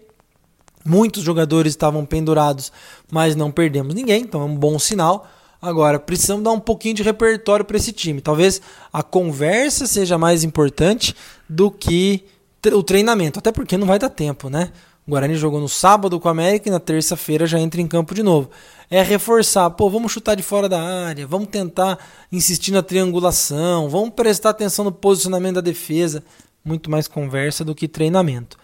Muitos 0.84 1.22
jogadores 1.22 1.72
estavam 1.72 2.06
pendurados, 2.06 2.72
mas 3.10 3.34
não 3.36 3.50
perdemos 3.50 3.94
ninguém, 3.94 4.22
então 4.22 4.42
é 4.42 4.44
um 4.44 4.54
bom 4.54 4.78
sinal. 4.78 5.28
Agora, 5.60 5.98
precisamos 5.98 6.44
dar 6.44 6.52
um 6.52 6.60
pouquinho 6.60 6.94
de 6.94 7.02
repertório 7.02 7.64
para 7.64 7.76
esse 7.76 7.92
time. 7.92 8.20
Talvez 8.20 8.60
a 8.92 9.02
conversa 9.02 9.86
seja 9.86 10.16
mais 10.16 10.44
importante 10.44 11.14
do 11.48 11.70
que 11.70 12.24
o 12.72 12.82
treinamento, 12.82 13.38
até 13.38 13.50
porque 13.50 13.76
não 13.76 13.86
vai 13.86 13.98
dar 13.98 14.08
tempo, 14.08 14.48
né? 14.48 14.70
O 15.06 15.10
Guarani 15.10 15.34
jogou 15.36 15.58
no 15.58 15.68
sábado 15.68 16.20
com 16.20 16.28
a 16.28 16.32
América 16.32 16.68
e 16.68 16.72
na 16.72 16.78
terça-feira 16.78 17.46
já 17.46 17.58
entra 17.58 17.80
em 17.80 17.86
campo 17.86 18.14
de 18.14 18.22
novo. 18.22 18.50
É 18.90 19.02
reforçar, 19.02 19.70
pô, 19.70 19.88
vamos 19.88 20.12
chutar 20.12 20.34
de 20.34 20.42
fora 20.42 20.68
da 20.68 20.80
área, 20.80 21.26
vamos 21.26 21.48
tentar 21.48 21.98
insistir 22.30 22.72
na 22.72 22.82
triangulação, 22.82 23.88
vamos 23.88 24.10
prestar 24.10 24.50
atenção 24.50 24.84
no 24.84 24.92
posicionamento 24.92 25.56
da 25.56 25.60
defesa. 25.62 26.22
Muito 26.62 26.90
mais 26.90 27.08
conversa 27.08 27.64
do 27.64 27.74
que 27.74 27.88
treinamento. 27.88 28.58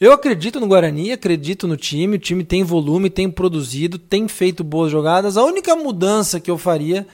Eu 0.00 0.12
acredito 0.12 0.60
no 0.60 0.68
Guarani, 0.68 1.10
acredito 1.10 1.66
no 1.66 1.76
time. 1.76 2.14
O 2.16 2.20
time 2.20 2.44
tem 2.44 2.62
volume, 2.62 3.10
tem 3.10 3.28
produzido, 3.28 3.98
tem 3.98 4.28
feito 4.28 4.62
boas 4.62 4.92
jogadas. 4.92 5.36
A 5.36 5.42
única 5.42 5.74
mudança 5.74 6.38
que 6.38 6.48
eu 6.48 6.56
faria, 6.56 7.04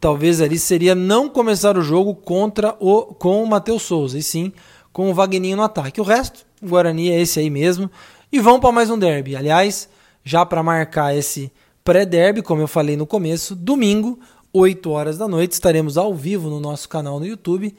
talvez 0.00 0.40
ali, 0.40 0.58
seria 0.58 0.94
não 0.94 1.28
começar 1.28 1.76
o 1.76 1.82
jogo 1.82 2.14
contra 2.14 2.74
o 2.80 3.02
com 3.14 3.42
o 3.42 3.46
Matheus 3.46 3.82
Souza, 3.82 4.16
e 4.16 4.22
sim 4.22 4.54
com 4.90 5.10
o 5.10 5.14
Vagninho 5.14 5.58
no 5.58 5.62
ataque. 5.62 6.00
O 6.00 6.04
resto, 6.04 6.46
o 6.62 6.68
Guarani 6.68 7.10
é 7.10 7.20
esse 7.20 7.38
aí 7.38 7.50
mesmo. 7.50 7.90
E 8.32 8.40
vamos 8.40 8.60
para 8.60 8.72
mais 8.72 8.88
um 8.88 8.98
derby. 8.98 9.36
Aliás, 9.36 9.86
já 10.24 10.46
para 10.46 10.62
marcar 10.62 11.14
esse 11.14 11.52
pré-derby, 11.84 12.40
como 12.40 12.62
eu 12.62 12.68
falei 12.68 12.96
no 12.96 13.06
começo, 13.06 13.54
domingo, 13.54 14.18
8 14.50 14.90
horas 14.90 15.18
da 15.18 15.28
noite, 15.28 15.52
estaremos 15.52 15.98
ao 15.98 16.14
vivo 16.14 16.48
no 16.48 16.58
nosso 16.58 16.88
canal 16.88 17.20
no 17.20 17.26
YouTube 17.26 17.76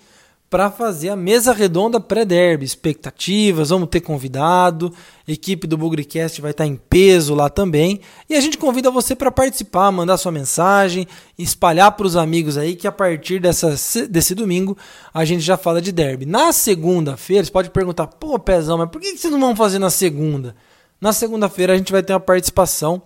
para 0.52 0.70
fazer 0.70 1.08
a 1.08 1.16
mesa 1.16 1.54
redonda 1.54 1.98
pré-derby. 1.98 2.66
Expectativas, 2.66 3.70
vamos 3.70 3.88
ter 3.88 4.02
convidado, 4.02 4.94
equipe 5.26 5.66
do 5.66 5.78
Bugrecast 5.78 6.42
vai 6.42 6.52
estar 6.52 6.66
em 6.66 6.76
peso 6.76 7.34
lá 7.34 7.50
também. 7.50 8.02
E 8.30 8.36
a 8.36 8.42
gente 8.42 8.58
convida 8.58 8.92
você 8.92 9.16
para 9.16 9.32
participar, 9.32 9.90
mandar 9.94 10.18
sua 10.18 10.30
mensagem, 10.30 11.08
espalhar 11.40 11.94
para 11.94 12.06
os 12.06 12.18
amigos 12.18 12.58
aí 12.58 12.76
que 12.76 12.86
a 12.86 12.92
partir 12.92 13.40
dessa, 13.40 13.76
desse 14.10 14.36
domingo 14.36 14.78
a 15.14 15.24
gente 15.24 15.40
já 15.40 15.56
fala 15.56 15.82
de 15.82 15.94
derby. 15.94 16.26
Na 16.26 16.52
segunda-feira, 16.52 17.46
você 17.46 17.52
pode 17.52 17.70
perguntar, 17.70 18.08
pô, 18.08 18.38
Pezão, 18.38 18.78
mas 18.78 18.90
por 18.90 19.00
que 19.00 19.16
vocês 19.16 19.32
não 19.32 19.40
vão 19.40 19.56
fazer 19.56 19.80
na 19.80 19.90
segunda? 19.90 20.54
Na 21.00 21.14
segunda-feira 21.14 21.72
a 21.72 21.78
gente 21.78 21.94
vai 21.94 22.04
ter 22.04 22.12
uma 22.12 22.20
participação 22.20 23.02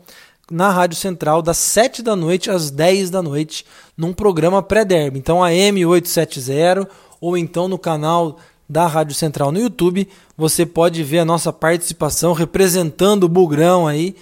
na 0.50 0.70
Rádio 0.70 0.98
Central, 0.98 1.42
das 1.42 1.58
7 1.58 2.02
da 2.02 2.16
noite 2.16 2.50
às 2.50 2.70
10 2.70 3.10
da 3.10 3.22
noite, 3.22 3.66
num 3.98 4.14
programa 4.14 4.62
pré-derby. 4.62 5.18
Então, 5.18 5.44
a 5.44 5.50
M870 5.50 6.88
ou 7.26 7.36
então 7.36 7.68
no 7.68 7.80
canal 7.80 8.38
da 8.70 8.86
Rádio 8.86 9.16
Central 9.16 9.52
no 9.52 9.60
YouTube, 9.60 10.08
você 10.38 10.64
pode 10.64 11.02
ver 11.02 11.20
a 11.20 11.26
nossa 11.26 11.52
participação 11.52 12.34
representando 12.34 13.24
o 13.24 13.30
Bugrão 13.30 13.88
aí 13.88 14.16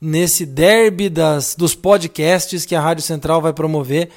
nesse 0.00 0.44
derby 0.44 1.08
das, 1.08 1.54
dos 1.54 1.76
podcasts 1.76 2.66
que 2.66 2.74
a 2.74 2.80
Rádio 2.80 3.04
Central 3.04 3.40
vai 3.40 3.52
promover 3.52 4.08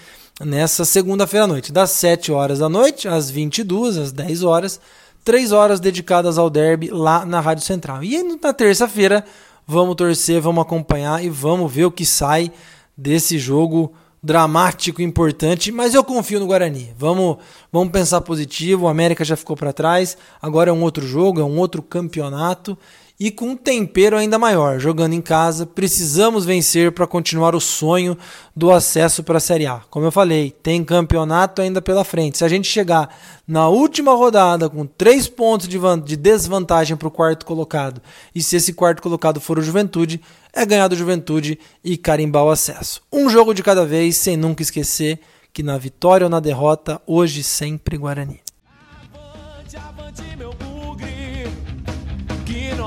nessa 0.43 0.83
segunda-feira 0.83 1.43
à 1.43 1.47
noite, 1.47 1.71
das 1.71 1.91
7 1.91 2.31
horas 2.31 2.57
da 2.57 2.67
noite 2.67 3.07
às 3.07 3.29
22, 3.29 3.97
às 3.97 4.11
10 4.11 4.41
horas, 4.41 4.81
3 5.23 5.51
horas 5.51 5.79
dedicadas 5.79 6.39
ao 6.39 6.49
derby 6.49 6.89
lá 6.89 7.23
na 7.27 7.39
Rádio 7.39 7.63
Central. 7.63 8.03
E 8.03 8.23
na 8.23 8.53
terça-feira 8.53 9.23
vamos 9.67 9.95
torcer, 9.95 10.41
vamos 10.41 10.63
acompanhar 10.63 11.23
e 11.23 11.29
vamos 11.29 11.71
ver 11.71 11.85
o 11.85 11.91
que 11.91 12.07
sai 12.07 12.51
desse 12.97 13.37
jogo 13.37 13.93
dramático, 14.23 15.01
importante, 15.01 15.71
mas 15.71 15.93
eu 15.93 16.03
confio 16.03 16.39
no 16.39 16.45
Guarani. 16.45 16.93
Vamos, 16.97 17.37
vamos 17.71 17.91
pensar 17.91 18.21
positivo. 18.21 18.85
O 18.85 18.87
América 18.87 19.25
já 19.25 19.35
ficou 19.35 19.55
para 19.55 19.73
trás, 19.73 20.17
agora 20.41 20.69
é 20.69 20.73
um 20.73 20.83
outro 20.83 21.05
jogo, 21.05 21.41
é 21.41 21.43
um 21.43 21.57
outro 21.57 21.81
campeonato 21.81 22.77
e 23.23 23.29
com 23.29 23.49
um 23.49 23.55
tempero 23.55 24.17
ainda 24.17 24.39
maior. 24.39 24.79
Jogando 24.79 25.13
em 25.13 25.21
casa, 25.21 25.63
precisamos 25.63 26.43
vencer 26.43 26.91
para 26.91 27.05
continuar 27.05 27.53
o 27.53 27.61
sonho 27.61 28.17
do 28.55 28.71
acesso 28.71 29.21
para 29.21 29.37
a 29.37 29.39
Série 29.39 29.67
A. 29.67 29.79
Como 29.91 30.07
eu 30.07 30.11
falei, 30.11 30.49
tem 30.49 30.83
campeonato 30.83 31.61
ainda 31.61 31.83
pela 31.83 32.03
frente. 32.03 32.39
Se 32.39 32.43
a 32.43 32.47
gente 32.47 32.67
chegar 32.67 33.15
na 33.47 33.69
última 33.69 34.15
rodada 34.15 34.67
com 34.67 34.87
três 34.87 35.27
pontos 35.27 35.67
de 35.67 36.17
desvantagem 36.17 36.97
para 36.97 37.07
o 37.07 37.11
quarto 37.11 37.45
colocado, 37.45 38.01
e 38.33 38.41
se 38.41 38.55
esse 38.55 38.73
quarto 38.73 39.03
colocado 39.03 39.39
for 39.39 39.59
o 39.59 39.61
Juventude, 39.61 40.19
é 40.51 40.65
ganhar 40.65 40.87
do 40.87 40.95
Juventude 40.95 41.59
e 41.83 41.97
carimbar 41.97 42.45
o 42.45 42.49
acesso. 42.49 43.03
Um 43.13 43.29
jogo 43.29 43.53
de 43.53 43.61
cada 43.61 43.85
vez, 43.85 44.17
sem 44.17 44.35
nunca 44.35 44.63
esquecer 44.63 45.19
que 45.53 45.61
na 45.61 45.77
vitória 45.77 46.25
ou 46.25 46.29
na 46.29 46.39
derrota, 46.39 46.99
hoje 47.05 47.43
sempre 47.43 47.99
Guarani. 47.99 48.41
Avante, 49.13 49.77
avante, 49.77 50.23